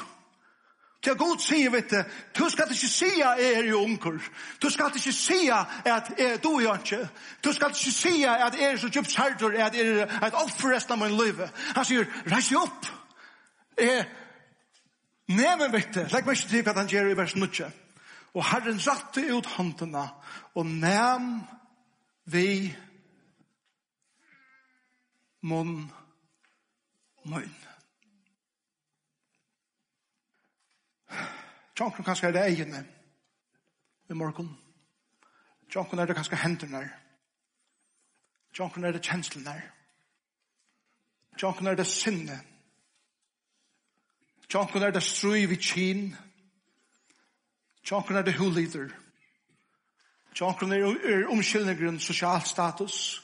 Til 1.02 1.12
er 1.16 1.18
godt 1.18 1.42
sier, 1.42 1.72
vet 1.74 1.90
du, 1.90 1.98
du 2.38 2.50
skal 2.54 2.70
ikke 2.74 2.92
si 2.92 3.10
at 3.22 3.42
jeg 3.42 3.58
er 3.58 3.72
jo 3.72 3.82
unger. 3.88 4.22
Du 4.62 4.70
skal 4.70 4.94
ikke 4.96 5.16
si 5.18 5.50
at 5.54 6.14
jeg 6.18 6.38
du 6.44 6.52
er 6.60 6.78
ikke. 6.78 7.02
Du 7.44 7.52
skal 7.54 7.74
ikke 7.74 7.96
si 7.96 8.24
at 8.24 8.60
jeg 8.60 8.72
er 8.72 8.78
så 8.78 8.90
djupt 8.94 9.12
særdur, 9.12 9.58
at 9.58 9.76
jeg 9.78 9.98
er 9.98 10.30
et 10.30 10.40
offer 10.46 10.76
resten 10.76 10.94
av 10.94 11.02
min 11.02 11.18
liv. 11.18 11.42
Han 11.76 11.86
sier, 11.86 12.06
rest 12.30 12.54
opp. 12.62 12.90
Jeg 13.82 14.06
Neven 15.28 15.74
vekte, 15.74 16.08
legg 16.14 16.26
meg 16.26 16.38
ikke 16.38 16.50
til 16.54 16.64
hva 16.64 16.74
han 16.78 16.90
gjør 16.92 17.12
i 17.12 17.18
vers 17.20 17.36
9. 17.36 17.68
Og 18.38 18.46
Herren 18.48 18.80
ratte 18.80 19.24
ut 19.34 19.50
håndene, 19.58 20.06
og 20.56 20.66
nem 20.66 21.32
vi 22.32 22.76
munn 25.48 25.88
munn. 27.28 27.56
Tjankron 31.78 32.06
kanskje 32.06 32.32
er 32.32 32.34
det 32.34 32.46
egene 32.48 32.80
i 34.10 34.16
morgen. 34.18 34.50
Tjankron 35.70 36.00
er 36.00 36.10
det 36.10 36.16
kanskje 36.18 36.40
hendene. 36.42 36.86
Tjankron 38.56 38.88
er 38.88 38.96
det 38.96 39.04
kjenslene. 39.06 39.56
Tjankron 41.38 41.68
er 41.68 41.76
det 41.78 41.88
sinne. 41.88 42.40
Tjonkon 44.48 44.84
er 44.84 44.92
det 44.96 45.04
strui 45.04 45.46
vi 45.46 45.58
kyn. 45.60 46.16
Tjonkon 47.84 48.16
er 48.16 48.24
det 48.24 48.38
hulider. 48.38 48.94
Tjonkon 50.36 50.72
er, 50.72 50.86
er 51.04 51.28
omkyldningren 51.32 52.00
sosial 52.00 52.42
status. 52.46 53.22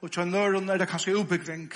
Og 0.00 0.12
tjonkon 0.12 0.68
er 0.68 0.78
det 0.78 0.88
kanskje 0.88 1.16
ubyggving. 1.16 1.72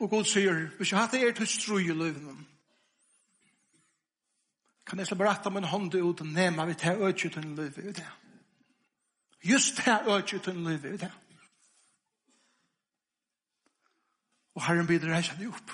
Og 0.00 0.10
god 0.10 0.24
sier, 0.24 0.68
hvis 0.76 0.92
jeg 0.92 1.00
hatt 1.00 1.14
er 1.14 1.32
til 1.36 1.48
strui 1.48 1.88
i 1.88 1.96
løyven, 1.96 2.46
kan 4.86 4.98
jeg 4.98 5.06
så 5.06 5.14
berette 5.14 5.50
min 5.52 5.68
hånd 5.68 5.94
ut 5.94 6.20
og 6.20 6.26
nema 6.26 6.64
vi 6.66 6.74
til 6.74 7.02
øyne 7.04 7.12
til 7.18 7.38
en 7.38 7.54
løyve 7.54 7.82
i 7.88 7.92
det. 7.92 8.08
Just 9.44 9.76
til 9.76 9.92
øyne 10.08 10.26
til 10.26 10.52
en 10.52 10.64
løyve 10.64 10.94
i 10.94 10.96
det. 10.96 11.12
Og 14.54 14.66
Herren 14.66 14.86
bidrar 14.86 15.14
jeg 15.14 15.24
kjenner 15.24 15.52
opp 15.52 15.70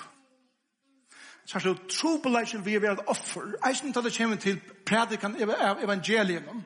så 1.47 1.57
er 1.57 1.63
det 1.63 1.87
trobeleisen 1.89 2.65
vi 2.65 2.75
er 2.75 2.83
ved 2.83 3.03
offer. 3.07 3.53
Eisen 3.69 3.93
tar 3.93 4.03
det 4.03 4.17
kommer 4.17 4.35
til 4.35 4.59
predikan 4.85 5.35
av 5.41 5.83
evangelium. 5.83 6.63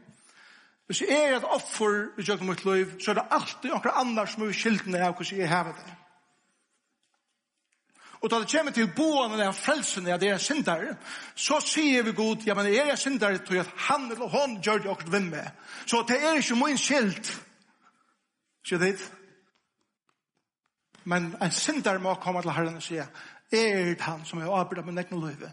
Hvis 0.89 1.01
jeg 1.01 1.17
er 1.29 1.37
et 1.37 1.43
offer 1.45 2.07
i 2.17 2.23
jøkken 2.25 2.49
mot 2.49 2.65
liv, 2.65 2.95
så 2.99 3.11
er 3.11 3.19
det 3.19 3.27
alltid 3.31 3.69
noen 3.69 3.93
andre 3.95 4.25
som 4.27 4.43
er 4.43 4.55
skiltene 4.57 5.03
av 5.05 5.13
hvordan 5.13 5.37
jeg 5.39 5.49
har 5.49 5.69
det. 5.69 5.93
Og 8.21 8.29
da 8.29 8.39
det 8.41 8.49
kommer 8.51 8.73
til 8.73 8.89
boene 8.95 9.45
av 9.45 9.53
frelsene, 9.57 10.13
av 10.13 10.19
det 10.21 10.29
er 10.29 10.41
syndere, 10.41 10.95
så 11.35 11.61
sier 11.61 12.03
vi 12.05 12.13
god, 12.17 12.43
ja, 12.45 12.53
men 12.57 12.69
jeg 12.73 12.89
er 12.89 12.99
syndere 12.99 13.37
til 13.45 13.61
at 13.61 13.69
han 13.87 14.11
eller 14.11 14.29
hon 14.29 14.59
gjør 14.61 14.83
det 14.83 14.91
akkurat 14.91 15.13
vinn 15.13 15.29
med. 15.29 15.47
Så 15.85 16.03
det 16.09 16.19
er 16.21 16.37
ikke 16.37 16.57
min 16.59 16.77
skilt. 16.77 17.31
Sier 18.65 18.81
det? 18.81 18.97
Men 21.03 21.31
en 21.41 21.53
syndere 21.53 22.01
må 22.01 22.13
komme 22.21 22.41
til 22.41 22.53
herren 22.53 22.77
og 22.77 22.85
sier, 22.85 23.09
er 23.51 23.93
det 23.93 24.01
han 24.01 24.25
som 24.25 24.39
er 24.39 24.51
avbrytet 24.51 24.85
med 24.85 24.99
nekken 24.99 25.21
løyve. 25.21 25.51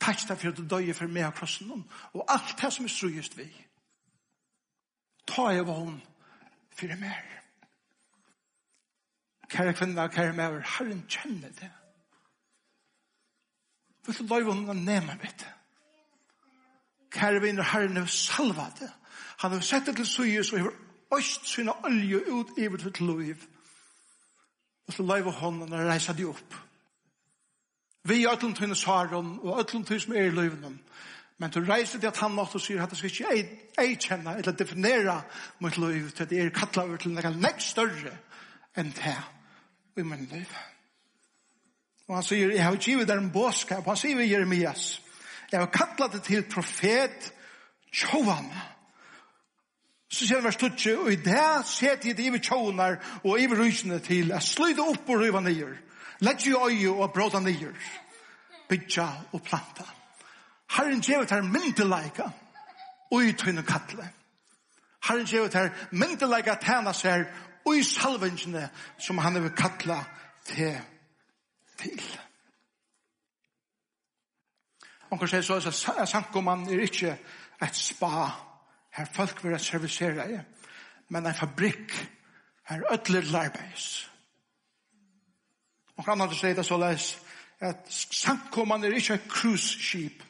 Takk 0.00 0.26
deg 0.28 0.40
for 0.40 0.50
at 0.50 0.58
du 0.58 0.66
døye 0.68 0.94
for 0.94 1.08
meg 1.08 1.28
av 1.28 1.36
krossen 1.36 1.70
og 1.72 2.24
alt 2.28 2.56
det 2.60 2.72
som 2.72 2.84
er 2.84 2.92
strøyest 2.92 3.38
vi. 3.38 3.46
Ta 5.26 5.48
jeg 5.54 5.64
hva 5.64 5.78
for 6.74 6.98
meg. 7.00 7.30
Kære 9.48 9.74
kvinner, 9.78 10.08
kære 10.08 10.32
meg, 10.32 10.60
Herren 10.76 11.04
kjenner 11.08 11.52
det. 11.60 11.70
Vil 14.06 14.18
du 14.18 14.26
løyve 14.28 14.52
henne 14.52 14.74
å 14.74 14.76
neme 14.76 15.16
mitt? 15.22 15.46
Kære 17.14 17.40
vinner, 17.44 17.62
Herren 17.62 17.96
er 17.96 18.10
salvet 18.10 18.80
det. 18.80 18.90
Han 19.44 19.52
har 19.52 19.64
sett 19.64 19.86
det 19.86 19.96
til 19.96 20.06
søyes 20.08 20.52
og 20.52 20.66
har 20.66 21.18
øst 21.18 21.46
sine 21.48 21.72
olje 21.86 22.20
ut 22.32 22.58
i 22.58 22.66
vårt 22.66 23.00
løyve. 23.00 23.50
Og 24.86 24.92
så 24.92 25.02
løyve 25.02 25.32
hånden 25.32 25.72
og 25.72 25.86
reiser 25.88 26.16
det 26.16 26.26
opp. 26.28 26.56
Vi 28.04 28.22
er 28.22 28.32
ætlund 28.32 28.56
tøyne 28.56 28.76
sarum, 28.76 29.38
og 29.38 29.60
ætlund 29.60 29.86
tøyne 29.86 30.00
som 30.00 30.12
er 30.12 30.26
i 30.28 30.30
løyvnum. 30.30 30.78
Men 31.38 31.50
du 31.50 31.60
reiser 31.60 31.98
til 31.98 32.06
at 32.06 32.16
han 32.16 32.34
måtte 32.34 32.60
og 32.60 32.62
sier 32.62 32.82
at 32.82 32.90
det 32.90 32.98
skal 32.98 33.10
ikke 33.10 33.46
ei 33.80 33.94
kjenne, 34.00 34.36
eller 34.38 34.52
definere 34.52 35.22
mot 35.60 35.76
løyv 35.76 36.10
til 36.10 36.22
at 36.22 36.30
det 36.30 36.40
er 36.40 36.52
kattla 36.54 36.84
over 36.84 37.00
til 37.00 37.14
noe 37.14 37.32
nek 37.40 37.62
større 37.64 38.12
enn 38.76 38.92
det 38.94 39.16
i 39.96 40.04
min 40.06 40.28
løyv. 40.30 40.52
Og 42.08 42.14
han 42.18 42.26
sier, 42.26 42.52
jeg 42.52 42.64
har 42.64 42.76
givet 42.76 43.08
deg 43.08 43.18
en 43.18 43.32
båskap, 43.32 43.86
han 43.88 43.96
sier 43.98 44.18
vi 44.18 44.28
Jeremias, 44.30 45.00
jeg 45.50 45.60
har 45.60 45.72
kattla 45.72 46.10
det 46.12 46.22
til 46.26 46.44
profet 46.50 47.32
Tjovan. 47.94 48.50
Så 50.10 50.26
sier 50.26 50.38
han 50.38 50.46
vers 50.46 50.58
20, 50.60 50.98
og 50.98 51.12
i 51.12 51.18
det 51.24 51.66
set 51.66 52.04
jeg 52.06 52.16
det 52.18 52.28
i 52.28 52.38
tjovanar 52.38 53.00
og 53.24 53.40
i 53.40 53.48
rysene 53.50 53.98
til, 53.98 54.30
jeg 54.34 54.42
sløyde 54.42 54.86
opp 54.92 55.08
og 55.08 55.22
ryva 55.22 55.40
nyer. 55.42 55.74
Lett 56.24 56.46
jo 56.46 56.62
øye 56.68 56.90
og 56.90 57.12
bråta 57.12 57.40
nyer. 57.40 57.76
Bidja 58.68 59.08
og 59.32 59.42
planta. 59.42 59.84
Herren 60.76 61.00
gjevet 61.00 61.30
her 61.30 61.42
myndelaika 61.42 62.30
og 63.12 63.24
i 63.24 63.32
tøyne 63.32 63.62
kattle. 63.62 64.08
Herren 65.08 65.26
gjevet 65.26 65.54
her 65.54 65.70
myndelaika 65.92 66.56
tæna 66.62 66.92
seg 66.96 67.26
og 67.66 67.76
i 67.76 67.82
salvingene 67.82 68.68
som 68.98 69.18
han 69.18 69.42
vil 69.42 69.52
kattla 69.56 70.00
til 70.48 70.80
til. 71.78 72.02
Onker 75.10 75.30
sier 75.30 75.42
så 75.42 75.58
at 76.00 76.08
sankoman 76.08 76.66
er 76.70 76.84
ikke 76.86 77.16
et 77.62 77.76
spa 77.76 78.30
her 78.94 79.10
folk 79.14 79.44
vil 79.44 79.58
servisere 79.58 80.26
i, 80.30 80.38
men 81.08 81.26
en 81.26 81.34
fabrikk 81.34 81.94
her 82.70 82.82
ødler 82.92 83.30
larbeis. 83.32 84.10
Og 85.96 86.04
kan 86.04 86.20
aldri 86.20 86.38
si 86.38 86.54
det 86.54 86.66
så 86.66 86.78
les, 86.80 87.10
at 87.60 87.86
sankoman 87.88 88.84
er 88.84 88.96
ikke 88.98 89.14
et 89.14 89.28
cruise 89.30 89.78
skip, 89.78 90.22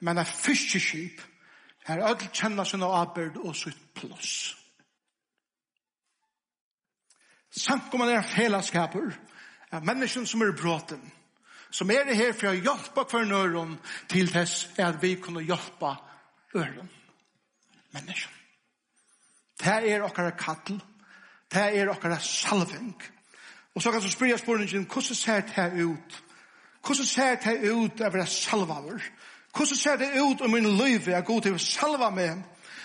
men 0.00 0.18
et 0.18 0.26
fiskeskip, 0.26 1.22
her 1.86 2.02
ødel 2.10 2.28
kjenner 2.34 2.64
sin 2.64 2.82
arbeid 2.82 3.36
og 3.36 3.56
sitt 3.56 3.78
plås. 3.94 4.56
Sankoman 7.50 8.08
er 8.14 8.26
felaskaper, 8.26 9.14
av 9.70 9.86
mennesken 9.86 10.26
som 10.26 10.42
er 10.42 10.54
bråten, 10.58 11.02
som 11.70 11.90
er 11.90 12.04
det 12.08 12.18
her 12.18 12.32
for 12.34 12.50
å 12.50 12.58
hjelpe 12.58 13.06
hver 13.06 13.26
nøren 13.30 13.76
til 14.10 14.30
dess 14.32 14.64
at 14.78 14.98
vi 15.02 15.14
kunne 15.22 15.44
hjelpe 15.46 15.94
øren. 16.58 16.90
Mennesken. 17.94 18.36
Det 19.60 19.92
er 19.92 20.02
okkara 20.02 20.30
kattel, 20.38 20.80
det 21.52 21.66
er 21.78 21.90
okkara 21.92 22.18
salving, 22.22 22.94
det 22.98 23.19
Og 23.74 23.82
så 23.82 23.90
kan 23.90 24.00
du 24.00 24.10
spyrja 24.10 24.36
spurningen, 24.36 24.84
hvordan 24.84 25.14
ser 25.14 25.40
det 25.40 25.50
her 25.50 25.86
ut? 25.86 26.24
Hvordan 26.86 27.06
ser 27.06 27.34
det 27.34 27.44
her 27.44 27.72
ut 27.72 28.00
av 28.00 28.12
det 28.12 28.28
salvaver? 28.28 29.02
Hvordan 29.56 29.76
ser 29.76 29.96
det 29.96 30.22
ut 30.22 30.40
om 30.40 30.50
min 30.50 30.76
liv 30.76 31.08
er 31.08 31.20
god 31.20 31.42
til 31.42 31.54
å 31.54 31.58
salva 31.58 32.10
meg? 32.10 32.42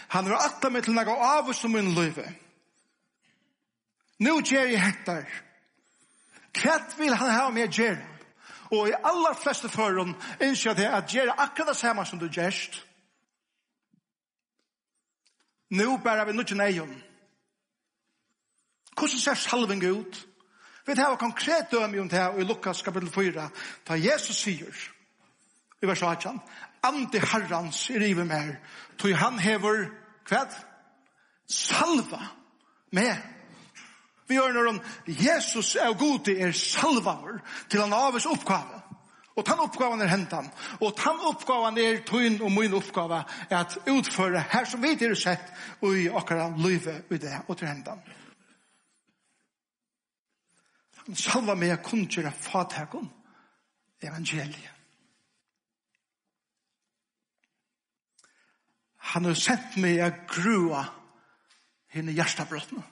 Han 0.10 0.28
er 0.28 0.38
atta 0.38 0.70
meg 0.70 0.84
til 0.86 0.94
noe 0.94 1.16
av 1.16 1.50
oss 1.50 1.64
om 1.66 1.72
min 1.72 1.94
liv. 1.96 2.20
Nå 4.20 4.40
gjør 4.42 4.70
jeg 4.70 4.82
hettar. 4.82 5.26
Kvett 6.54 7.00
vil 7.00 7.14
han 7.14 7.32
ha 7.32 7.50
med 7.50 7.74
gjør. 7.74 7.98
Og 8.72 8.90
i 8.90 8.98
aller 8.98 9.36
fleste 9.38 9.70
forhånd 9.70 10.16
innskjer 10.42 10.78
det 10.78 10.88
at 10.90 11.14
gjør 11.14 11.34
akkurat 11.38 11.74
det 11.74 11.78
samme 11.78 12.06
som 12.06 12.20
du 12.20 12.30
gjørst. 12.30 12.80
Nå 15.70 15.98
bærer 15.98 16.26
vi 16.26 16.34
nødgjøn 16.34 16.62
egen. 16.62 16.96
Hvordan 18.96 19.20
ser 19.20 19.36
salving 19.36 19.84
ut? 19.84 19.90
Hvordan 19.90 20.00
ser 20.00 20.06
salving 20.06 20.24
ut? 20.24 20.35
Vi 20.86 20.96
tar 20.96 21.16
konkret 21.16 21.72
døme 21.72 22.02
om 22.02 22.10
det 22.10 22.20
her, 22.20 22.36
og 22.36 22.42
i 22.42 22.46
Lukas 22.46 22.82
kapitel 22.82 23.10
4, 23.10 23.50
da 23.88 23.98
Jesus 23.98 24.38
sier, 24.38 24.84
i 25.82 25.88
vers 25.88 26.02
18, 26.02 26.40
Andi 26.86 27.20
herrans 27.20 27.90
i 27.90 28.00
rive 28.00 28.26
mer, 28.26 28.56
tog 28.98 29.16
han 29.18 29.40
hever, 29.40 29.88
kvad? 30.26 30.54
Salva 31.50 32.22
med. 32.94 33.16
Vi 34.28 34.38
gjør 34.38 34.54
når 34.54 34.80
Jesus 35.08 35.76
er 35.76 35.94
god 35.94 36.24
til 36.26 36.42
er 36.42 36.52
salvaver 36.52 37.42
til 37.70 37.82
han 37.82 37.94
aves 37.94 38.26
oppgave. 38.26 38.82
Og 39.36 39.46
den 39.46 39.60
oppgaven 39.60 40.02
er 40.02 40.08
hentan. 40.08 40.48
Og 40.80 40.96
den 40.98 41.26
oppgaven 41.30 41.78
er 41.78 42.02
tøyn 42.08 42.40
og 42.42 42.52
min 42.56 42.74
oppgave 42.74 43.24
er 43.50 43.58
at 43.58 43.78
utføre 43.92 44.46
her 44.52 44.66
som 44.66 44.82
vi 44.82 44.96
er 44.96 45.16
sett 45.20 45.52
og 45.82 45.98
i 45.98 46.08
akkurat 46.08 46.56
livet 46.58 47.12
i 47.12 47.20
det 47.20 47.42
og 47.48 47.58
til 47.58 47.68
hentan. 47.68 48.02
Han 51.06 51.16
salva 51.16 51.54
meg 51.56 51.76
at 51.76 51.84
kun 51.86 52.08
gjøre 52.10 52.32
fatakon 52.34 53.10
evangeliet. 54.02 54.72
Han 59.14 59.26
har 59.26 59.38
sett 59.38 59.78
meg 59.78 60.02
at 60.02 60.26
grua 60.28 60.82
henne 61.94 62.12
hjertabrottene. 62.12 62.84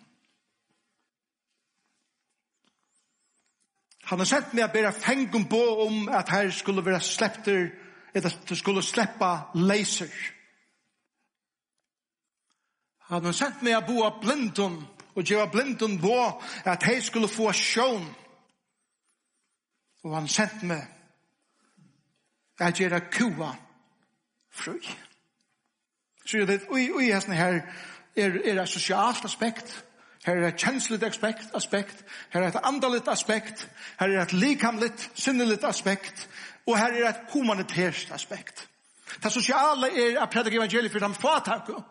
Han 4.04 4.22
har 4.22 4.30
sett 4.30 4.54
meg 4.54 4.68
at 4.68 4.76
bera 4.76 4.92
fengum 4.94 5.48
på 5.50 5.62
om 5.88 6.08
at 6.14 6.30
her 6.30 6.52
skulle 6.52 6.86
være 6.86 7.02
slepter, 7.02 7.70
eller 8.14 8.30
at 8.30 8.50
det 8.50 8.58
skulle 8.60 8.84
sleppa 8.86 9.50
leiser. 9.56 10.12
Han 13.10 13.26
har 13.26 13.36
sett 13.36 13.64
meg 13.66 13.78
at 13.78 13.88
boa 13.88 14.12
blindum 14.22 14.84
og 15.16 15.24
gjeva 15.24 15.46
blinden 15.46 16.00
på 16.02 16.42
at 16.66 16.84
hei 16.84 17.02
skulle 17.02 17.28
få 17.28 17.52
sjån. 17.52 18.06
Og 20.04 20.16
han 20.16 20.28
sent 20.28 20.64
meg 20.68 20.88
at 22.60 22.76
gjeva 22.76 23.00
kua 23.00 23.54
fru. 24.52 24.78
Så 26.26 26.38
jeg 26.38 26.48
vet, 26.48 26.68
ui, 26.70 26.92
ui, 26.92 27.12
hesten 27.12 27.34
her 27.34 27.62
er, 28.16 28.38
er 28.46 28.62
et 28.62 28.70
sosialt 28.70 29.26
aspekt, 29.26 29.86
her 30.26 30.36
er 30.40 30.48
et 30.48 30.60
kjensligt 30.60 31.04
aspekt, 31.04 31.50
aspekt, 31.56 32.04
her 32.32 32.42
er 32.42 32.48
et 32.48 32.60
andalit 32.64 33.08
aspekt, 33.08 33.70
her 34.00 34.08
er 34.08 34.22
et 34.22 34.34
likamligt, 34.34 35.12
sinneligt 35.16 35.64
aspekt, 35.64 36.30
og 36.68 36.78
her 36.80 36.94
er 37.04 37.10
et 37.10 37.34
humanitært 37.34 38.12
aspekt. 38.12 38.70
Det 39.24 39.32
sosiale 39.32 39.88
er 39.88 40.22
at 40.22 40.30
predik 40.30 40.54
evangeliet 40.54 40.92
for 40.92 41.00
de 41.00 41.14
fatakene, 41.14 41.84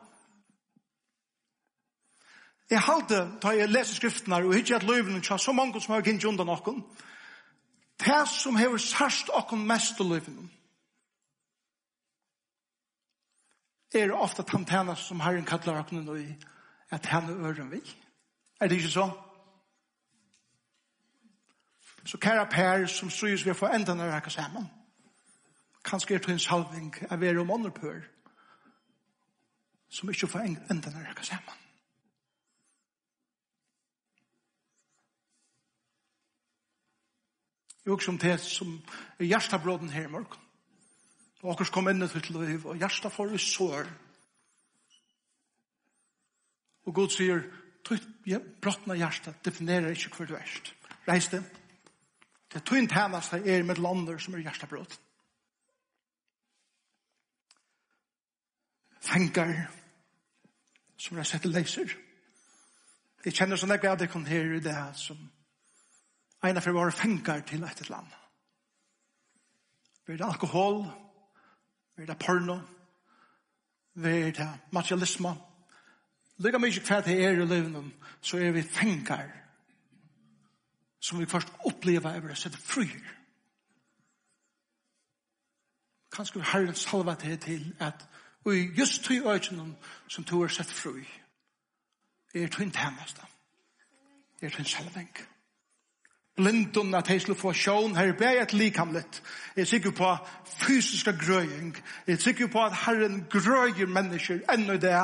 Jeg 2.73 2.81
halte, 2.81 3.19
da 3.43 3.53
jeg 3.53 3.69
leser 3.69 3.99
skriftene 3.99 4.39
og 4.47 4.55
ikke 4.57 4.79
at 4.79 4.87
løyvene 4.89 5.21
tja, 5.21 5.37
så 5.37 5.53
mange 5.53 5.81
som 5.81 5.93
har 5.93 6.05
kjent 6.07 6.25
undan 6.25 6.49
noen, 6.49 6.79
det 8.01 8.21
som 8.33 8.57
har 8.57 8.79
sørst 8.81 9.29
okken 9.37 9.67
mest 9.69 9.99
til 9.99 10.09
løyvene, 10.09 10.49
er 13.93 14.15
ofte 14.17 14.43
tantene 14.49 14.97
som 14.97 15.21
har 15.21 15.37
en 15.37 15.45
kattler 15.45 15.77
okken 15.83 16.09
og 16.09 16.17
at 16.97 17.07
han 17.13 17.29
er 17.29 17.45
øren 17.51 17.71
vi. 17.71 17.83
Er 18.61 18.69
det 18.69 18.81
ikke 18.81 18.89
så? 18.89 19.11
Så 22.05 22.19
kære 22.19 22.47
Per, 22.51 22.87
som 22.87 23.11
strys 23.11 23.45
vi 23.45 23.51
har 23.51 23.55
fått 23.55 23.75
enda 23.75 23.95
når 23.95 24.05
vi 24.05 24.17
har 24.17 24.29
sammen. 24.29 24.71
Kanskje 25.85 26.15
er 26.15 26.19
det 26.19 26.33
en 26.33 26.39
salving 26.39 26.95
av 27.11 27.23
er 27.23 27.39
om 27.39 27.51
andre 27.51 27.71
pør, 27.71 28.01
som 29.91 30.09
ikke 30.09 30.27
får 30.27 30.49
enda 30.49 30.91
når 30.91 30.99
vi 30.99 31.13
har 31.13 31.23
sammen. 31.23 31.59
Jeg 37.87 38.03
som 38.03 38.19
det 38.19 38.37
som 38.41 38.75
er 39.19 39.27
hjertabråden 39.27 39.91
her 39.91 40.07
i 40.07 40.11
morgen. 40.11 40.39
Og 41.43 41.51
akkurat 41.51 41.73
kom 41.75 41.89
inn 41.91 42.07
til 42.07 42.37
liv, 42.39 42.67
og 42.67 42.79
hjertet 42.79 43.13
får 43.13 43.33
vi 43.33 43.39
sår. 43.43 43.89
Og 46.87 46.95
Gud 46.95 47.11
sier, 47.11 47.43
tøyt 47.83 48.07
brottene 48.63 48.99
hjertet 49.01 49.43
definerer 49.45 49.91
ikke 49.91 50.15
hver 50.15 50.31
du 50.31 50.37
erst. 50.39 50.75
Reis 51.09 51.29
det. 51.33 51.43
Det 52.53 52.61
er 52.61 52.67
tøynt 52.69 52.95
hennes 52.95 53.33
det 53.33 53.43
er 53.51 53.67
med 53.67 53.83
lander 53.83 54.19
som 54.23 54.35
er 54.35 54.45
hjertabråden. 54.47 54.99
Fengar 59.03 59.55
som 61.03 61.19
er 61.19 61.27
sett 61.27 61.47
leiser. 61.51 61.91
Jeg 63.25 63.35
kjenner 63.35 63.59
sånn 63.59 63.75
at 63.75 63.83
jeg 63.83 63.91
hadde 63.91 64.11
kun 64.11 64.27
her 64.27 64.55
i 64.55 64.63
det 64.63 64.79
som 64.99 65.19
en 66.49 66.57
av 66.57 66.69
våre 66.75 66.93
fengar 66.93 67.41
til 67.47 67.65
et 67.65 67.89
land. 67.91 68.07
Vær 70.07 70.17
det 70.17 70.27
alkohol, 70.27 70.83
vær 71.97 72.07
det 72.07 72.19
porno, 72.19 72.59
vær 73.95 74.31
det 74.31 74.49
materialisme. 74.73 75.35
Lykke 76.43 76.59
mye 76.59 76.83
hva 76.83 77.01
det 77.07 77.19
er 77.23 77.39
i 77.39 77.47
livet, 77.47 77.93
så 78.21 78.39
er 78.39 78.51
vi 78.53 78.63
fengar 78.63 79.31
som 81.03 81.19
vi 81.19 81.27
først 81.27 81.51
opplever 81.67 82.17
over 82.17 82.33
å 82.33 82.39
sette 82.39 82.59
fri. 82.59 82.87
Kanskje 86.13 86.39
vi 86.39 86.47
har 86.47 86.67
en 86.69 86.79
salva 86.79 87.15
til 87.19 87.39
til 87.39 87.77
at 87.81 88.09
og 88.45 88.55
just 88.79 89.05
tog 89.05 89.27
øyne 89.27 89.75
som 90.09 90.25
tog 90.25 90.45
er 90.45 90.49
sett 90.49 90.71
fri 90.71 91.07
er 92.35 92.49
tog 92.49 92.63
en 92.63 92.73
tjeneste. 92.73 93.23
Er 94.43 94.51
tog 94.51 94.59
en 94.59 94.65
salveng. 94.65 95.17
Er 95.17 95.32
blindun 96.37 96.95
at 96.95 97.09
hei 97.09 97.19
skulle 97.19 97.39
få 97.39 97.53
sjån, 97.53 97.97
her 97.97 98.09
er 98.09 98.19
bare 98.19 98.43
et 98.43 98.53
likamlet. 98.53 99.23
Jeg 99.57 99.63
er 99.63 99.67
sikker 99.67 99.91
på 99.91 100.17
fysiska 100.47 101.13
grøying. 101.27 101.77
Jeg 102.07 102.13
er 102.13 102.19
sikker 102.19 102.47
på 102.47 102.65
at 102.65 102.77
Herren 102.87 103.25
grøyer 103.31 103.87
mennesker 103.87 104.39
ennå 104.53 104.77
det. 104.81 104.95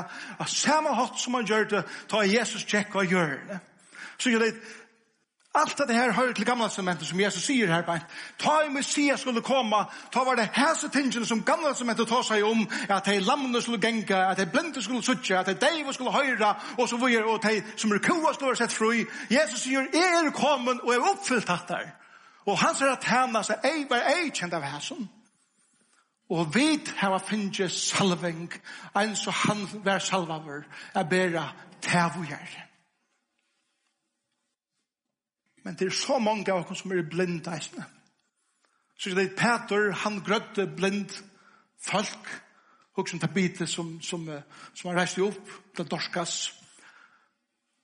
At 0.40 0.48
samme 0.48 0.94
hatt 0.94 1.20
som 1.20 1.34
han 1.34 1.46
gjør 1.46 1.64
det, 1.64 1.84
ta 2.08 2.24
Jesus 2.24 2.64
tjekk 2.64 2.94
og 2.94 3.06
gjør 3.06 3.36
det. 3.48 3.58
Så 4.18 4.30
gjør 4.30 4.38
det, 4.38 4.54
Allt 5.60 5.88
det 5.88 5.92
här 5.92 6.10
hör 6.10 6.32
till 6.32 6.44
gamla 6.44 6.68
testamentet 6.68 7.08
som 7.08 7.20
Jesus 7.20 7.44
säger 7.44 7.68
här 7.68 7.82
på. 7.82 7.98
Ta 8.36 8.64
i 8.64 8.68
Messias 8.68 9.20
skulle 9.20 9.40
komma, 9.40 9.86
ta 10.10 10.24
var 10.24 10.36
det 10.36 10.48
häsa 10.52 10.88
tingen 10.88 11.26
som 11.26 11.42
gamla 11.42 11.68
testamentet 11.68 12.08
tar 12.08 12.22
sig 12.22 12.42
om, 12.42 12.66
att 12.88 13.04
de 13.04 13.20
lamne 13.20 13.62
skulle 13.62 13.78
gänga, 13.86 14.26
att 14.26 14.36
de 14.36 14.46
blinde 14.46 14.82
skulle 14.82 15.02
suttja, 15.02 15.40
att 15.40 15.46
de 15.46 15.54
deiva 15.54 15.92
skulle 15.92 16.10
höra, 16.10 16.56
och 16.76 16.88
så 16.88 16.96
vidare, 16.96 17.24
och 17.24 17.40
de 17.42 17.62
som 17.76 17.92
är 17.92 17.98
koa 17.98 18.34
skulle 18.34 18.46
vara 18.46 18.56
sett 18.56 18.72
fri. 18.72 19.06
Jesus 19.28 19.62
säger, 19.62 19.96
er 19.96 20.26
är 20.26 20.30
kommen 20.30 20.80
och 20.80 20.94
är 20.94 21.10
uppfyllt 21.10 21.48
hatt 21.48 21.68
där. 21.68 21.94
Och 22.44 22.58
han 22.58 22.74
säger 22.74 22.92
att 22.92 23.04
hända 23.04 23.42
så 23.42 23.52
är 23.52 23.88
var 23.88 23.96
ej 23.96 24.30
känd 24.34 24.54
av 24.54 24.62
häsen. 24.62 25.08
Og 26.28 26.54
vit 26.54 26.88
hava 26.96 27.18
finnje 27.18 27.68
salving, 27.68 28.50
ein 28.94 29.16
så 29.16 29.30
han 29.30 29.68
var 29.84 29.98
salvaver, 29.98 30.66
er 30.94 31.04
bera 31.04 31.44
tævujer. 31.80 32.67
Men 35.68 35.76
det 35.76 35.86
er 35.86 35.92
så 35.92 36.16
mange 36.18 36.48
av 36.48 36.62
oss 36.64 36.80
som 36.80 36.92
er 36.96 37.02
blind 37.04 37.44
eisne. 37.52 37.82
Så 38.96 39.10
det 39.12 39.24
er 39.26 39.34
Peter, 39.36 39.90
han 39.92 40.22
grøtte 40.24 40.64
blind 40.64 41.12
folk, 41.84 42.30
og 42.96 43.10
som 43.10 43.20
tabite 43.20 43.66
som, 43.68 43.90
som, 44.00 44.24
som 44.72 44.88
han 44.88 44.96
reiste 44.96 45.26
opp 45.26 45.50
det 45.76 45.84
Dorskas. 45.90 46.38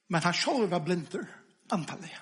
Men 0.08 0.24
han 0.24 0.32
sjål 0.32 0.64
var 0.72 0.80
blinder, 0.80 1.28
antallet. 1.76 2.16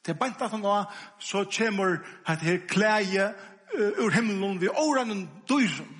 Det 0.00 0.14
er 0.14 0.18
bare 0.22 0.48
at 0.48 0.56
han 0.56 0.64
da, 0.64 0.80
så 1.20 1.44
kommer 1.58 2.00
at 2.24 2.40
her 2.48 2.64
klæje 2.64 3.28
uh, 3.28 4.04
ur 4.06 4.10
himmelen 4.16 4.60
ved 4.60 4.72
årene 4.72 5.28
døyren. 5.48 5.92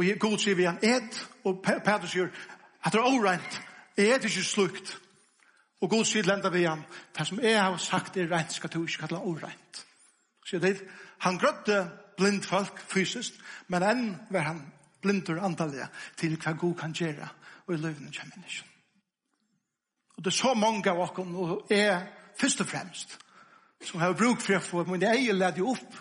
Og 0.00 0.08
God 0.20 0.40
sier 0.40 0.56
vi 0.56 0.64
han 0.64 0.80
et, 0.80 1.20
og 1.44 1.60
Peter 1.60 2.08
sier 2.08 2.32
at 2.80 2.92
det 2.96 3.04
er 3.04 3.12
årent, 3.12 3.62
et 3.98 4.08
er 4.08 4.24
ikke 4.32 4.48
slukt. 4.48 4.96
Og 5.82 5.90
god 5.90 6.04
sier 6.08 6.26
lenda 6.26 6.48
vi 6.52 6.64
ham, 6.64 6.84
det 7.18 7.26
som 7.26 7.40
jeg 7.42 7.58
har 7.60 7.76
sagt 7.82 8.16
er 8.16 8.30
rent, 8.30 8.52
skal 8.52 8.70
du 8.70 8.84
ikke 8.84 9.06
kalla 9.06 9.20
orent. 9.20 9.86
Så 10.46 10.58
det, 10.58 10.78
han 11.20 11.38
grøtte 11.38 11.82
blind 12.16 12.42
folk 12.42 12.78
fysisk, 12.88 13.34
men 13.68 13.82
enn 13.82 14.04
var 14.30 14.48
han 14.48 14.62
blindur 15.02 15.42
andalega 15.44 15.88
til 16.16 16.36
hva 16.40 16.54
god 16.58 16.74
kan 16.78 16.94
gjøre, 16.96 17.28
og 17.66 17.74
i 17.74 17.80
løvene 17.80 18.12
kjem 18.12 18.32
menneskjen. 18.36 18.70
Og 20.16 20.24
det 20.24 20.30
er 20.30 20.38
så 20.38 20.54
mange 20.54 20.90
av 20.90 21.00
okken, 21.08 21.34
og 21.34 21.66
jeg 21.70 21.98
først 22.40 22.60
og 22.60 22.70
fremst, 22.70 23.18
som 23.84 24.00
har 24.00 24.14
bruk 24.16 24.40
for 24.40 24.56
å 24.56 24.62
få, 24.64 24.84
men 24.88 25.02
jeg 25.02 25.28
er 25.28 25.36
ledig 25.36 25.64
opp, 25.66 25.98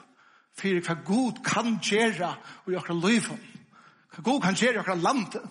for 0.53 0.85
hva 0.85 0.95
god 1.05 1.41
kan 1.45 1.79
gjøre, 1.81 2.29
og 2.65 2.71
i 2.71 2.77
okker 2.79 2.99
løvene. 2.99 3.49
God 4.21 4.41
kan 4.41 4.55
gjøre 4.55 4.79
akkurat 4.79 5.01
landet. 5.01 5.41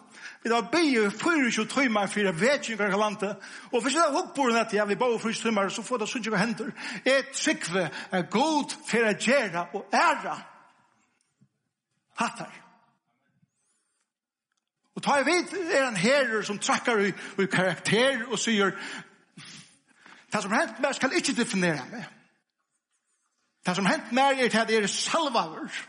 Vi 0.42 0.50
da 0.50 0.60
bygge 0.60 1.10
ikke 1.46 1.64
tøymer 1.66 2.06
for 2.06 2.20
jeg 2.20 2.40
vet 2.40 2.68
ikke 2.68 2.84
akkurat 2.84 2.98
landet. 2.98 3.36
Og 3.72 3.82
hvis 3.82 3.94
jeg 3.94 4.02
da 4.02 4.20
oppbord 4.20 4.54
dette, 4.54 4.76
jeg 4.76 4.88
vi 4.88 4.94
bare 4.94 5.18
fyrir 5.18 5.34
tøymer, 5.42 5.68
så 5.68 5.82
får 5.82 5.98
det 5.98 6.08
sånn 6.08 6.22
ikke 6.22 6.38
hender. 6.38 6.70
Jeg 7.04 7.24
trykker 7.34 7.88
er 8.12 8.28
god 8.30 8.74
for 8.86 9.08
jeg 9.08 9.18
gjøre 9.26 9.66
og 9.74 9.86
ære. 9.94 10.36
Hattar. 12.18 12.62
Og 14.94 15.02
ta 15.02 15.18
jeg 15.18 15.26
vet, 15.26 15.54
er 15.74 15.88
en 15.88 15.96
herre 15.96 16.44
som 16.44 16.58
trakker 16.58 17.06
i, 17.08 17.12
i 17.42 17.46
karakter 17.50 18.26
og 18.28 18.38
sier 18.38 18.76
Det 20.32 20.40
som 20.42 20.52
hent 20.52 20.78
meg 20.80 20.94
skal 20.96 21.12
ikke 21.16 21.34
definere 21.36 21.82
meg. 21.90 22.04
Det 23.66 23.74
som 23.76 23.86
hent 23.86 24.12
meg 24.12 24.40
er 24.40 24.48
til 24.48 24.62
at 24.62 24.70
jeg 24.70 24.82
er 24.82 24.90
salvaver 24.90 25.80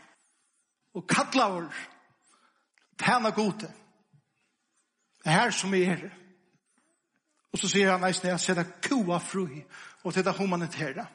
og 0.94 1.06
kattlaver 1.08 1.70
Tæna 2.98 3.30
gode. 3.30 3.72
Det 5.24 5.32
her 5.32 5.50
som 5.50 5.72
vi 5.72 5.82
er. 5.82 6.08
Og 7.52 7.58
så 7.58 7.68
sier 7.68 7.92
han 7.92 8.02
nesten 8.02 8.38
ser 8.38 8.58
det 8.58 8.80
kua 8.82 9.18
fri 9.22 9.62
og 10.04 10.14
til 10.14 10.24
det 10.24 10.34
humanitære. 10.36 11.06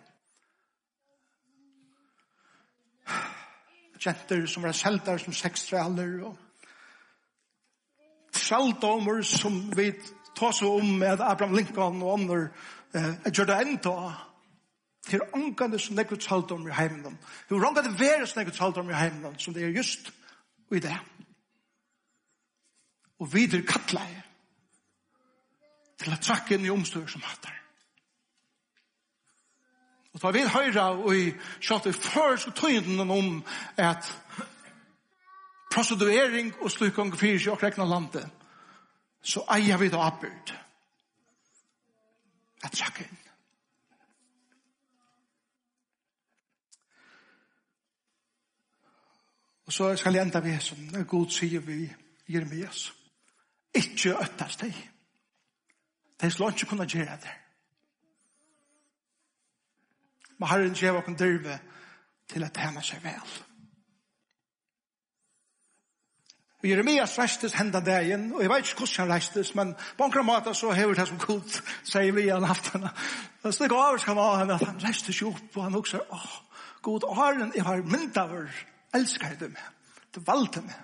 Kjenter 4.00 4.46
som 4.48 4.64
er 4.64 4.72
selter 4.72 5.18
som 5.18 5.34
sekstraler 5.34 6.24
og 6.30 6.38
sjalddomer 8.32 9.22
som 9.28 9.60
vi 9.76 9.92
tar 10.38 10.56
seg 10.56 10.80
om 10.80 10.96
med 11.02 11.20
Abraham 11.20 11.58
Lincoln 11.58 12.02
og 12.02 12.16
andre 12.16 12.40
eh, 12.96 13.32
gjør 13.34 13.52
det 13.52 13.62
enda 13.66 13.96
til 15.10 15.26
ångande 15.34 15.80
som 15.80 15.96
nekket 16.00 16.24
sjalddomer 16.24 16.72
i 16.72 16.78
heimen. 16.78 17.18
Det 17.50 17.58
er 17.58 17.68
ångande 17.68 18.00
være 18.00 18.28
som 18.28 18.40
nekket 18.40 18.56
sjalddomer 18.56 18.96
i 18.96 19.02
heimen 19.02 19.40
som 19.40 19.54
det 19.54 19.68
er 19.68 19.76
just 19.76 20.14
i 20.72 20.80
det 20.80 20.96
og 23.20 23.34
videre 23.34 23.68
kattleie 23.68 24.24
til 26.00 26.14
å 26.16 26.20
trakke 26.24 26.56
inn 26.56 26.68
i 26.68 26.72
omstøy 26.72 27.04
som 27.12 27.24
hattar. 27.26 27.56
Og 30.16 30.22
da 30.24 30.32
vil 30.34 30.50
høyre 30.50 30.86
og 31.04 31.12
i 31.16 31.26
kjøttet 31.60 31.96
før 31.96 32.40
så 32.40 32.54
tøyden 32.56 33.04
om 33.04 33.44
at 33.78 34.08
prosedurering 35.74 36.54
og 36.64 36.72
slukkong 36.72 37.14
fyrir 37.20 37.40
seg 37.40 37.54
og 37.54 37.64
rekna 37.64 37.86
landet 37.86 38.26
så 39.22 39.44
eier 39.52 39.78
vi 39.78 39.90
det 39.92 40.00
oppbyrd. 40.00 40.54
At 42.64 42.76
trakke 42.76 43.04
inn. 43.04 43.18
Og 49.70 49.76
så 49.76 49.92
skal 50.00 50.16
jeg 50.16 50.26
enda 50.26 50.42
vi 50.42 50.56
som 50.64 50.88
God 51.06 51.30
sier 51.30 51.62
vi 51.62 51.84
Jeremias. 51.84 52.08
Jeremias. 52.30 52.99
Ikke 53.76 54.16
øttes 54.18 54.58
deg. 54.62 54.78
De 56.22 56.32
slår 56.32 56.56
ikke 56.56 56.72
kunne 56.72 56.88
gjøre 56.90 57.20
det. 57.22 57.36
Men 60.40 60.50
Herren 60.50 60.74
gjør 60.74 61.02
åkken 61.02 61.20
dyrve 61.20 61.60
til 62.30 62.44
at 62.44 62.56
tjene 62.56 62.84
seg 62.84 63.04
vel. 63.04 63.38
Og 66.60 66.68
Jeremias 66.68 67.16
reistes 67.20 67.54
hendan 67.56 67.86
dagen, 67.86 68.34
og 68.34 68.42
jeg 68.42 68.50
vet 68.52 68.58
ikke 68.68 68.84
hvordan 68.84 69.06
han 69.08 69.14
reistes, 69.14 69.54
men 69.56 69.76
på 69.98 70.04
en 70.06 70.26
måte 70.28 70.54
så 70.54 70.72
hever 70.76 70.94
det 70.94 71.08
som 71.08 71.20
kult, 71.20 71.62
sier 71.88 72.12
vi 72.12 72.28
han 72.28 72.44
aftene. 72.44 72.92
Det 73.44 73.54
slik 73.56 73.72
av 73.72 74.00
skal 74.00 74.20
ha 74.20 74.34
han 74.42 74.52
at 74.52 74.66
han 74.68 74.82
reistes 74.84 75.22
jo 75.22 75.32
opp, 75.32 75.56
og 75.56 75.64
han 75.64 75.76
også, 75.80 76.02
åh, 76.12 76.34
god 76.82 77.08
og 77.08 77.16
Herren, 77.16 77.54
jeg 77.56 77.64
har 77.64 77.86
mynd 77.88 78.18
av 78.20 78.36
elsker 78.96 79.40
du 79.40 79.48
meg, 79.48 79.72
du 80.16 80.20
valgte 80.28 80.66
meg. 80.66 80.76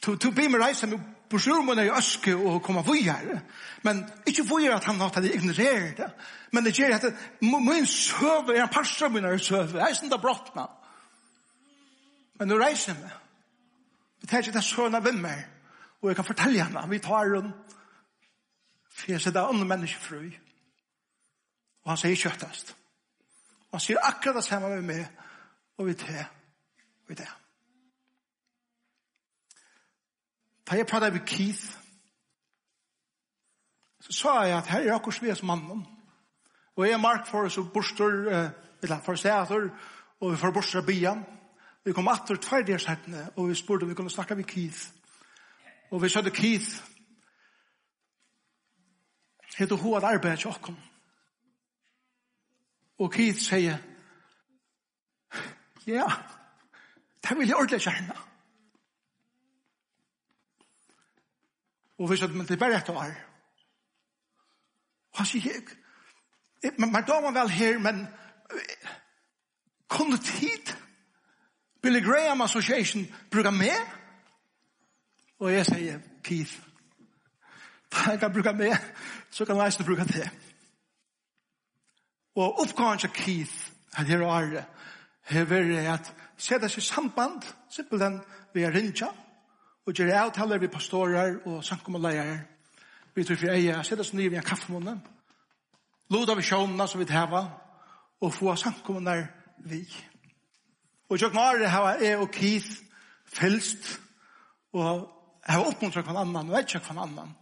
Du, 0.00 0.14
du 0.14 0.30
blir 0.30 0.48
med 0.48 0.64
reise 0.64 0.86
med 0.88 1.00
Bror 1.30 1.62
må 1.66 1.74
jeg 1.74 1.90
ønske 1.90 2.34
å 2.38 2.58
komme 2.62 2.84
vujar. 2.86 3.40
Men 3.82 4.04
ikke 4.28 4.46
vujar 4.46 4.76
at 4.76 4.86
han 4.86 5.00
har 5.02 5.10
tatt 5.14 5.26
ignorerer 5.26 5.92
det. 5.98 6.08
Men 6.54 6.64
det 6.64 6.76
gjør 6.78 6.94
at 6.96 7.06
min 7.42 7.86
søve 7.90 8.54
er 8.54 8.62
en 8.62 8.72
parster 8.72 9.10
min 9.10 9.26
er 9.26 9.38
søve. 9.42 9.80
Jeg 9.80 9.90
er 9.90 9.98
sånn 9.98 10.12
det 10.12 10.20
brottna. 10.22 10.68
Men 12.38 12.50
nå 12.50 12.58
reiser 12.60 12.92
jeg 12.92 13.02
meg. 13.02 13.16
Vi 14.20 14.30
tar 14.30 14.44
ikke 14.44 14.54
det 14.56 14.64
søvna 14.64 15.00
ved 15.02 15.18
meg. 15.20 15.42
Og 16.02 16.10
jeg 16.10 16.18
kan 16.18 16.28
fortelle 16.28 16.62
henne. 16.62 16.84
Vi 16.90 17.02
tar 17.02 17.32
den. 17.34 17.52
For 18.96 19.12
jeg 19.12 19.20
sitter 19.20 19.48
andre 19.48 19.68
mennesker 19.68 20.02
fru. 20.02 20.22
Og 21.84 21.92
han 21.92 22.00
sier 22.00 22.22
kjøttast. 22.22 22.72
Og 23.68 23.78
han 23.78 23.84
sier 23.84 24.02
akkurat 24.02 24.38
det 24.38 24.46
samme 24.46 24.70
med 24.76 24.86
meg. 24.92 25.26
Og 25.78 25.90
vi 25.90 25.98
tar. 25.98 26.30
Og 27.04 27.12
vi 27.12 27.18
tar. 27.18 27.35
Da 30.76 30.80
jeg 30.80 30.86
pratet 30.86 31.12
med 31.12 31.22
Keith, 31.24 31.78
så 34.00 34.12
sa 34.12 34.32
jeg 34.44 34.58
at 34.58 34.66
her 34.68 34.80
er 34.84 34.94
akkur 34.94 35.14
sves 35.16 35.40
mannen. 35.42 35.86
Og 36.76 36.84
jeg 36.84 36.92
er 36.92 37.00
mark 37.00 37.24
for 37.30 37.48
oss 37.48 37.56
og 37.56 37.70
borster, 37.72 38.28
eller 38.82 39.00
for 39.00 39.16
seater, 39.16 39.70
og 40.20 40.34
vi 40.34 40.36
får 40.36 40.52
borster 40.52 40.84
bian. 40.84 41.22
Vi 41.84 41.96
kom 41.96 42.12
atter 42.12 42.36
tverdiers 42.36 42.84
hettene, 42.84 43.30
og 43.36 43.48
vi 43.48 43.56
spurte 43.56 43.88
om 43.88 43.88
vi 43.88 43.96
kunne 43.96 44.12
snakke 44.12 44.36
med 44.36 44.44
Keith. 44.44 44.90
Og 45.90 46.02
vi 46.02 46.12
sødde 46.12 46.30
Keith, 46.30 46.84
heter 49.56 49.76
hun 49.76 49.96
at 49.96 50.04
arbeidet 50.04 50.38
til 50.44 50.52
åkken? 50.52 50.76
Og 52.98 53.12
Keith 53.12 53.40
sier, 53.40 53.80
ja, 55.86 56.12
det 57.22 57.38
vil 57.38 57.48
jeg 57.48 57.56
ordentlig 57.56 57.80
kjerne. 57.80 58.12
Ja. 58.12 58.35
Og 61.98 62.10
vi 62.10 62.16
sier, 62.16 62.28
men 62.28 62.46
det 62.46 62.56
er 62.56 62.60
bare 62.60 62.78
et 62.78 62.88
år. 62.88 63.14
Og 65.12 65.18
han 65.22 65.26
sier, 65.26 65.60
men 66.78 66.92
man 66.92 67.06
damer 67.08 67.32
vel 67.32 67.50
her, 67.50 67.78
men 67.78 68.06
kunne 69.88 70.18
tid 70.18 70.74
Billy 71.82 72.04
Graham 72.04 72.40
Association 72.40 73.06
bruker 73.30 73.50
med? 73.50 73.78
Og 75.38 75.52
jeg 75.52 75.66
sier, 75.66 75.98
Keith, 76.24 76.58
da 77.92 78.10
jeg 78.10 78.20
kan 78.20 78.32
bruke 78.32 78.52
med, 78.52 78.76
så 79.30 79.44
kan 79.44 79.56
jeg 79.56 79.66
ikke 79.66 79.84
bruke 79.84 80.04
det. 80.04 80.30
Og 82.36 82.60
oppgående 82.60 83.00
til 83.00 83.10
Keith, 83.10 83.70
at 83.96 84.06
her 84.06 84.24
og 84.24 84.36
Arre, 84.36 84.64
har 85.22 85.44
vært 85.44 85.86
at 85.92 86.12
sette 86.36 86.68
seg 86.68 86.82
samband, 86.82 87.42
simpelthen, 87.70 88.20
vi 88.54 88.62
er 88.62 88.74
rinja, 88.74 89.08
og 89.86 89.94
gjør 89.94 90.12
avtaler 90.18 90.58
vi 90.58 90.70
pastorer 90.70 91.38
og 91.46 91.64
sankommerleier. 91.64 92.40
Vi 93.14 93.24
tror 93.24 93.38
for 93.38 93.54
eier, 93.54 93.82
sette 93.86 94.02
oss 94.02 94.12
nye 94.12 94.32
i 94.32 94.36
en 94.36 94.44
kaffemåne, 94.44 94.96
loda 96.10 96.34
vi 96.36 96.44
sjånene 96.44 96.88
som 96.90 97.00
vi 97.00 97.06
heva, 97.10 97.44
og 98.20 98.34
få 98.34 98.56
sankommerleier 98.58 99.28
vi. 99.64 99.84
Og 101.08 101.20
gjør 101.20 101.32
knare 101.32 101.70
heva 101.70 101.94
jeg 102.02 102.18
og 102.18 102.32
Keith 102.34 102.82
fylst, 103.30 104.00
og 104.74 105.06
jeg 105.46 105.54
har 105.54 105.70
oppmuntret 105.70 106.04
hver 106.04 106.18
annan, 106.18 106.50
og 106.50 106.58
jeg 106.58 106.66
vet 106.66 106.90
hver 106.90 107.02
annan, 107.04 107.32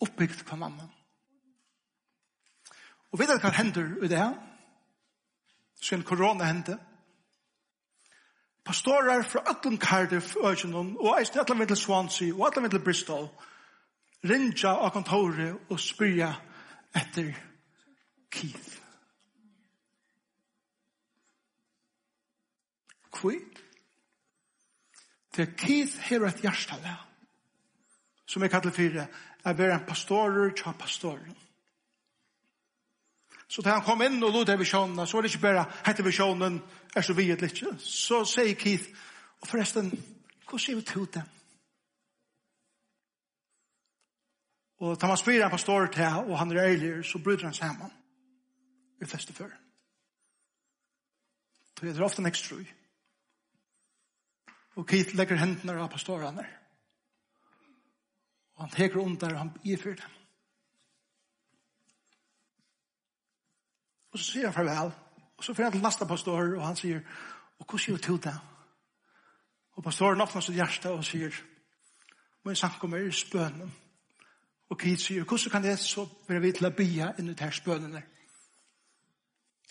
oppbyggt 0.00 0.46
hver 0.46 0.62
annan. 0.62 0.90
Og 3.12 3.20
vet 3.20 3.28
du 3.28 3.42
hva 3.42 3.52
hender 3.58 3.90
i 4.00 4.08
det 4.08 4.22
her? 4.22 4.38
Så 5.82 5.96
en 5.96 6.06
korona 6.06 6.46
hender, 6.46 6.78
pastorer 8.64 9.22
fra 9.22 9.42
Atlan 9.46 9.78
Cardiff, 9.78 10.36
Øgjennom, 10.36 10.96
og 10.96 11.18
jeg 11.18 11.26
stedet 11.26 11.56
med 11.56 11.66
til 11.66 11.76
Swansea, 11.76 12.34
og 12.34 12.52
jeg 12.54 12.62
med 12.62 12.70
til 12.70 12.84
Bristol, 12.84 13.28
rinja 14.24 14.76
av 14.78 14.92
kontoret 14.94 15.70
og 15.70 15.80
spyrja 15.80 16.30
etter 16.94 17.32
Keith. 18.30 18.78
Kvi? 23.12 23.38
Til 25.32 25.54
Keith 25.58 25.98
her 26.08 26.26
et 26.28 26.42
hjertalega, 26.44 27.00
som 28.26 28.42
jeg 28.42 28.50
kallar 28.50 28.72
fyrir, 28.76 29.06
er 29.44 29.58
vera 29.58 29.80
en 29.80 29.88
pastorer 29.88 30.54
til 30.56 30.78
pastoren. 30.78 31.36
Så 33.52 33.60
da 33.60 33.74
han 33.76 33.84
kom 33.84 34.00
inn 34.00 34.22
og 34.24 34.32
lod 34.32 34.48
av 34.48 34.62
visjonen, 34.62 35.04
så 35.04 35.18
var 35.18 35.26
det 35.26 35.30
ikke 35.34 35.42
bare 35.42 35.66
hette 35.84 36.04
visjonen, 36.06 36.54
er 36.96 37.04
så 37.04 37.12
vidt 37.12 37.42
litt. 37.44 37.58
Så 37.84 38.22
sier 38.24 38.56
Keith, 38.56 38.88
og 39.42 39.50
forresten, 39.50 39.90
hva 40.48 40.60
sier 40.60 40.78
vi 40.78 40.84
til 40.88 41.04
dem? 41.12 41.26
Og 44.80 44.96
da 44.96 45.10
man 45.10 45.20
spyrer 45.20 45.44
en 45.44 45.52
pastor 45.52 45.90
til, 45.92 46.16
og 46.30 46.38
han 46.40 46.54
er 46.54 46.62
ærlig, 46.62 46.94
så 47.04 47.20
bryter 47.20 47.50
han 47.50 47.58
sammen. 47.58 47.92
Vi 48.98 49.10
fleste 49.10 49.36
før. 49.36 49.52
Så 51.76 51.86
er 51.86 51.92
drar 51.92 52.08
ofte 52.08 52.24
en 52.24 52.32
ekstra. 52.32 52.56
Og 54.80 54.88
Keith 54.88 55.12
legger 55.18 55.36
hendene 55.36 55.76
av 55.76 55.92
pastorene. 55.92 56.48
Og 58.56 58.64
han 58.64 58.74
teker 58.78 59.04
under, 59.04 59.36
og 59.36 59.44
han 59.44 59.54
blir 59.60 59.76
for 59.82 60.00
dem. 60.00 60.21
Og 64.12 64.18
så 64.18 64.24
sier 64.24 64.48
han 64.48 64.54
farvel. 64.54 64.92
Og 65.36 65.44
så 65.44 65.54
får 65.54 65.62
han 65.62 65.72
til 65.72 65.82
neste 65.82 66.06
pastor, 66.06 66.56
og 66.56 66.66
han 66.66 66.76
sier, 66.76 67.00
og 67.58 67.66
hvordan 67.66 67.86
gjør 67.86 67.96
til 67.96 68.22
det? 68.22 68.34
Og 69.72 69.84
pastoren 69.84 70.20
åpner 70.20 70.40
sitt 70.40 70.54
hjerte 70.54 70.90
og 70.92 71.04
sier, 71.04 71.32
må 72.44 72.50
jeg 72.50 72.60
sanke 72.60 72.88
meg 72.88 73.06
i 73.08 73.14
spønnen. 73.16 73.72
Og 74.70 74.78
Kit 74.78 75.00
sier, 75.00 75.24
hvordan 75.24 75.50
kan 75.50 75.64
jeg 75.64 75.78
så 75.78 76.06
være 76.28 76.40
vidt 76.40 76.56
til 76.60 76.68
å 76.68 76.76
bia 76.76 77.12
inn 77.18 77.28
i 77.28 77.36
disse 77.36 77.60
spønene? 77.60 78.02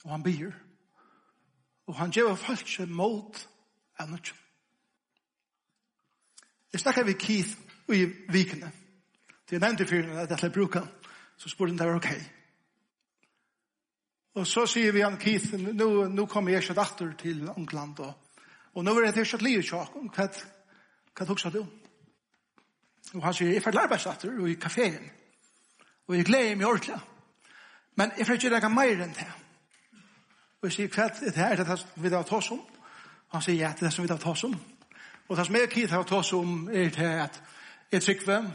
Og 0.03 0.11
han 0.11 0.23
bier. 0.23 0.53
Og 1.87 1.95
han 1.97 2.11
gjør 2.11 2.35
folk 2.35 2.67
seg 2.69 2.89
mot 2.89 3.39
av 3.99 4.09
noe. 4.09 4.35
Jeg 6.73 6.81
snakker 6.81 7.05
med 7.05 7.19
Keith 7.19 7.57
i 7.91 8.05
vikene. 8.31 8.71
Det 9.49 9.57
er 9.57 9.65
nevnt 9.65 9.81
i 9.83 9.89
fyrene 9.89 10.21
at 10.21 10.43
jeg 10.43 10.53
bruker. 10.53 10.85
Så 11.37 11.49
spør 11.49 11.67
han, 11.67 11.77
det 11.77 11.87
var 11.87 11.99
ok. 11.99 12.40
Og 14.35 14.47
så 14.47 14.63
sier 14.69 14.93
vi 14.95 15.03
han, 15.03 15.17
Keith, 15.19 15.51
nå, 15.59 15.89
nå 16.07 16.25
kommer 16.31 16.53
jeg 16.53 16.63
ikke 16.63 16.77
datter 16.77 17.13
til 17.19 17.49
England, 17.51 17.99
og, 17.99 18.13
og 18.73 18.85
nå 18.85 18.93
er 18.95 19.11
det 19.11 19.25
ikke 19.25 19.41
et 19.41 19.47
liv 19.47 19.59
i 19.59 19.67
hva, 19.67 19.85
hva 21.11 21.27
tok 21.27 21.43
du? 21.51 21.61
Og 23.11 23.23
han 23.25 23.35
sier, 23.35 23.51
jeg 23.51 23.63
får 23.63 23.79
arbeidsdatter, 23.81 24.37
og 24.39 24.47
i 24.47 24.55
kaféen, 24.55 25.09
og 26.07 26.15
jeg 26.15 26.25
gleder 26.25 26.55
meg 26.55 26.67
ordentlig, 26.67 26.99
men 27.99 28.13
jeg 28.17 28.27
får 28.27 28.39
ikke 28.39 28.53
lage 28.53 28.69
mer 28.71 29.03
enn 29.03 29.17
det. 29.17 29.27
Og 30.61 30.69
jeg 30.69 30.77
sier, 30.77 30.93
hva 30.95 31.09
er 31.09 31.19
det 31.25 31.35
her, 31.35 31.63
det 31.65 31.77
vi 31.95 32.13
har 32.13 32.23
tar 32.23 32.51
om? 32.53 32.61
Og 32.61 33.35
han 33.35 33.43
sier, 33.43 33.59
ja, 33.59 33.73
det 33.75 33.83
er 33.83 33.89
det 33.89 33.93
som 33.95 34.05
vi 34.05 34.11
har 34.11 34.21
tar 34.21 34.45
om. 34.47 34.55
Og 35.27 35.37
det 35.37 35.45
som 35.47 35.55
jeg 35.55 35.67
og 35.67 35.75
Keith 35.75 35.93
har 35.93 36.07
tar 36.07 36.33
om 36.37 36.69
er 36.69 36.89
det 36.95 37.11
at 37.25 37.41
jeg 37.91 38.01
trykker 38.01 38.25
hvem, 38.25 38.47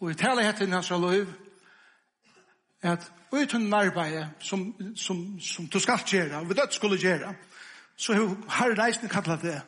og 0.00 0.08
jeg 0.08 0.18
taler 0.18 0.46
hette 0.46 0.64
etter 0.64 0.74
hans 0.74 0.90
lov, 0.90 1.32
at 2.82 3.10
og 3.30 3.38
i 3.42 3.46
tunn 3.46 3.72
arbeid 3.74 4.24
som, 4.40 4.64
som, 4.96 5.40
som 5.40 5.66
du 5.66 5.78
skal 5.78 6.02
gjøre, 6.06 6.40
og 6.40 6.48
vi 6.48 6.54
dødt 6.54 6.74
skulle 6.74 6.98
gjøre, 6.98 7.34
så 7.96 8.14
har 8.14 8.36
herre 8.58 8.78
reisende 8.82 9.08
kallet 9.12 9.42
det, 9.42 9.60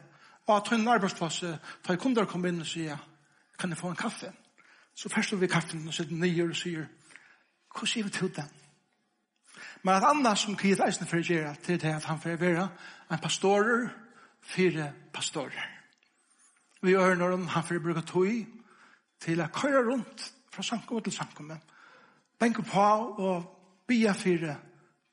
og 0.46 0.56
at 0.56 0.64
tunn 0.66 0.88
arbeidsplass, 0.88 1.40
da 1.40 1.94
jeg 1.94 2.00
kunder 2.02 2.26
kom 2.26 2.46
inn 2.46 2.60
og 2.60 2.66
sier, 2.66 2.98
kan 3.58 3.70
jeg 3.70 3.78
få 3.78 3.92
en 3.92 3.96
kaffe? 3.96 4.32
Så 4.94 5.08
først 5.08 5.40
vi 5.40 5.46
kaffen 5.46 5.86
og 5.88 5.94
sitter 5.94 6.18
nye 6.18 6.48
og 6.48 6.56
sier, 6.56 6.88
hva 7.72 7.86
sier 7.86 8.04
vi 8.04 8.10
til 8.10 8.32
den? 8.34 8.50
Men 9.82 9.94
at 9.94 10.08
annet 10.10 10.38
som 10.38 10.56
kan 10.56 10.70
gi 10.70 10.78
reisende 10.78 11.08
for 11.10 11.22
å 11.22 11.26
gjøre, 11.26 11.54
det 11.66 11.74
er 11.74 11.84
det 11.84 11.94
at 11.96 12.08
han 12.10 12.20
får 12.20 12.40
være 12.40 12.68
en 13.10 13.22
pastorer, 13.22 13.88
fire 14.42 14.92
pastorer. 15.14 15.68
Vi 16.82 16.90
gjør 16.90 17.14
når 17.14 17.36
han 17.46 17.64
får 17.64 17.82
bruke 17.82 18.02
tog 18.06 18.26
til 19.22 19.40
å 19.40 19.50
køre 19.54 19.84
rundt 19.86 20.32
fra 20.52 20.62
samkommet 20.66 21.06
til 21.06 21.14
samkommet 21.14 21.72
benke 22.43 22.62
på 22.66 22.88
og 23.22 23.45
bia 23.86 24.12
fire 24.12 24.57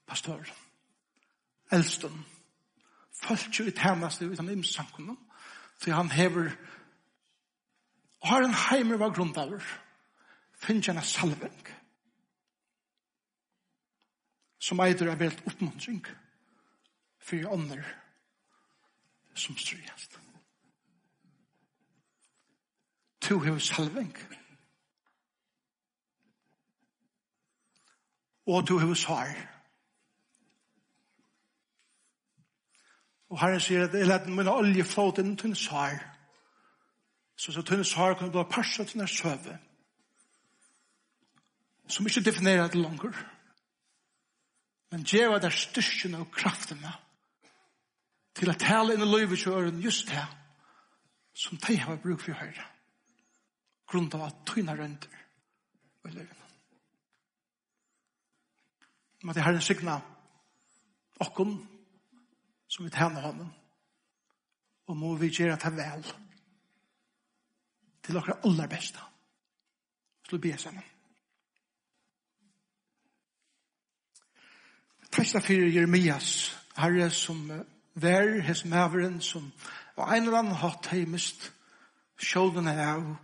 pastor, 0.07 0.41
Elston. 1.71 2.25
folk 3.23 3.59
jo 3.59 3.65
i 3.65 3.71
tænaste 3.71 4.29
utan 4.29 4.49
imsankunnen, 4.49 5.17
Så 5.79 5.91
han 5.91 6.11
hever 6.11 6.49
har 8.23 8.41
en 8.41 8.53
heimer 8.53 8.97
var 8.97 9.13
grundaver, 9.13 9.61
finnes 10.53 10.89
en 10.89 11.01
salving. 11.01 11.67
som 14.59 14.79
eider 14.79 15.11
er 15.11 15.15
velt 15.15 15.43
oppmuntring, 15.47 16.05
for 17.19 17.47
ånder 17.53 17.83
som 19.35 19.57
strygast. 19.57 20.19
To 23.21 23.39
hever 23.39 23.59
salveng, 23.59 24.17
og 28.49 28.67
du 28.67 28.77
hever 28.79 28.97
svar. 28.97 29.29
Og 33.29 33.39
Herren 33.41 33.61
sier 33.61 33.85
at 33.85 33.93
jeg 33.93 34.09
lette 34.09 34.31
min 34.33 34.49
olje 34.49 34.83
flåte 34.83 35.21
inn 35.21 35.35
til 35.37 35.51
en 35.51 35.59
svar. 35.59 35.99
Så 37.37 37.53
så 37.53 37.61
tunne 37.61 37.85
svar 37.85 38.17
kunne 38.17 38.33
bli 38.33 38.43
parset 38.51 38.89
til 38.89 39.01
en 39.01 39.07
søve. 39.07 39.57
Som 41.87 42.07
ikke 42.07 42.25
definerer 42.25 42.67
det 42.67 42.81
langer. 42.81 43.13
Men 44.91 45.05
djeva 45.05 45.37
der 45.39 45.53
styrkjen 45.53 46.17
og 46.17 46.31
kraftene 46.33 46.93
til 48.33 48.49
å 48.49 48.57
tale 48.57 48.95
inn 48.95 49.05
i 49.05 49.09
løyvet 49.09 49.43
kjøren 49.43 49.81
just 49.83 50.09
det 50.09 50.25
som 51.37 51.57
de 51.67 51.77
har 51.77 52.01
bruk 52.01 52.25
for 52.25 52.33
å 52.33 52.41
høre. 52.41 52.65
Grunnen 53.89 54.17
av 54.17 54.27
at 54.31 54.43
tøyne 54.49 54.75
rønter 54.75 55.23
og 56.03 56.13
løyvet. 56.17 56.38
Om 59.23 59.29
at 59.29 59.35
det 59.35 59.47
en 59.47 59.61
signa 59.61 59.99
okkon 61.19 61.67
som 62.67 62.85
vi 62.85 62.89
tæner 62.89 63.21
honom. 63.21 63.53
Og 64.87 64.97
må 64.97 65.15
vi 65.15 65.29
gjøre 65.29 65.55
det 65.55 65.73
vel 65.77 66.05
til 68.03 68.17
okkar 68.17 68.39
aller 68.45 68.67
besta. 68.67 68.99
Så 70.29 70.37
vi 70.37 70.49
ber 70.49 70.57
sammen. 70.57 70.83
Testa 75.11 75.39
fyrir 75.39 75.73
Jeremias, 75.73 76.57
herre 76.77 77.09
som 77.09 77.49
vær, 77.95 78.41
hes 78.41 78.65
maveren 78.65 79.21
som 79.21 79.51
var 79.97 80.13
en 80.13 80.23
eller 80.23 80.37
annen 80.37 80.55
hatt 80.55 80.87
heimist 80.93 81.49
sjålden 82.19 82.67
av 82.67 83.15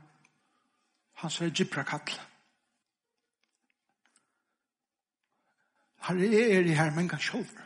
hans 1.21 1.41
er 1.41 1.53
gypra 1.53 1.83
kattlet 1.83 2.34
Herre, 6.07 6.29
jeg 6.31 6.51
er 6.51 6.67
i 6.69 6.75
her, 6.77 6.91
men 6.93 7.09
kan 7.09 7.21
sjåver. 7.21 7.63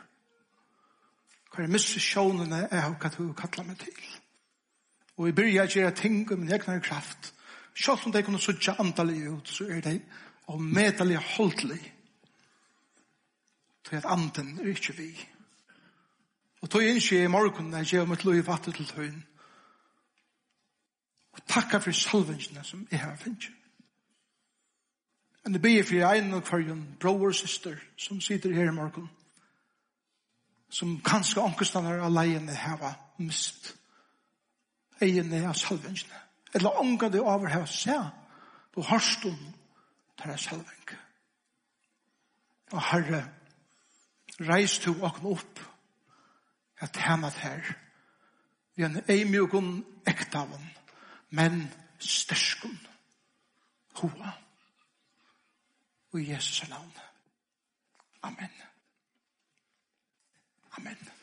Hva 1.50 1.64
er 1.64 1.72
misse 1.72 2.00
sjånene 2.00 2.62
jeg 2.70 2.96
hva 2.96 3.10
du 3.16 3.32
kattler 3.36 3.66
meg 3.66 3.80
til. 3.82 4.00
Og 5.20 5.28
i 5.28 5.36
byrja 5.36 5.66
gjør 5.66 5.88
jeg 5.88 5.96
ting 5.98 6.20
om 6.32 6.40
min 6.40 6.52
egen 6.52 6.80
kraft. 6.80 7.34
Sjålt 7.74 8.06
om 8.06 8.12
det 8.12 8.24
kunne 8.24 8.40
suttje 8.40 8.76
antallig 8.80 9.26
ut, 9.28 9.48
så 9.48 9.66
er 9.68 9.80
det 9.84 10.00
og 10.50 10.62
medelig 10.62 11.16
holdelig. 11.16 11.80
Til 13.84 13.96
at 13.96 14.08
anden 14.08 14.58
er 14.58 14.70
ikke 14.72 14.96
vi. 14.96 15.10
Og 16.60 16.70
tog 16.70 16.84
innskje 16.84 17.24
i 17.24 17.30
morgen 17.30 17.72
jeg 17.72 17.86
gjør 17.86 18.08
mitt 18.08 18.24
lov 18.24 18.36
i 18.36 18.46
vattnet 18.46 18.76
til 18.76 18.86
tøyen. 18.86 19.24
Og 21.32 21.46
takka 21.48 21.78
for 21.78 21.92
salvingene 21.92 22.64
som 22.64 22.86
jeg 22.90 23.00
har 23.00 23.16
finnet. 23.16 23.50
En 25.46 25.52
det 25.52 25.62
blir 25.62 25.84
for 25.84 26.14
en 26.14 26.34
og 26.36 26.44
kvarjon, 26.44 26.96
bror 27.00 27.26
og 27.30 27.34
syster, 27.34 27.76
som 27.96 28.20
sitter 28.20 28.54
her 28.54 28.68
i 28.68 28.74
morgen, 28.76 29.10
som 30.70 31.00
kanskje 31.04 31.40
ångestene 31.42 31.96
av 32.00 32.12
leiene 32.12 32.54
hava 32.54 32.92
mist 33.18 33.74
eiene 35.00 35.44
av 35.48 35.56
salvingene. 35.58 36.20
Eller 36.54 36.80
ånga 36.80 37.08
det 37.08 37.20
over 37.20 37.50
heva 37.50 37.66
se, 37.66 37.96
på 38.74 38.84
harstum 38.86 39.38
tar 40.18 40.34
jeg 40.34 40.44
salving. 40.44 40.94
Og 42.70 42.82
Herre, 42.90 43.24
reis 44.46 44.78
to 44.78 44.94
åkne 45.02 45.34
opp, 45.34 45.62
at 46.80 46.96
tjener 46.96 47.34
her, 47.42 47.72
vi 48.76 48.84
er 48.84 48.88
en 48.88 49.10
eimjukon 49.10 49.72
ektaven, 50.08 50.62
men 51.36 51.66
sterskon 52.00 52.78
hoa. 54.00 54.32
Og 56.12 56.20
i 56.20 56.30
Jesus 56.30 56.68
navn. 56.68 56.92
Amen. 58.22 58.50
Amen. 60.78 61.19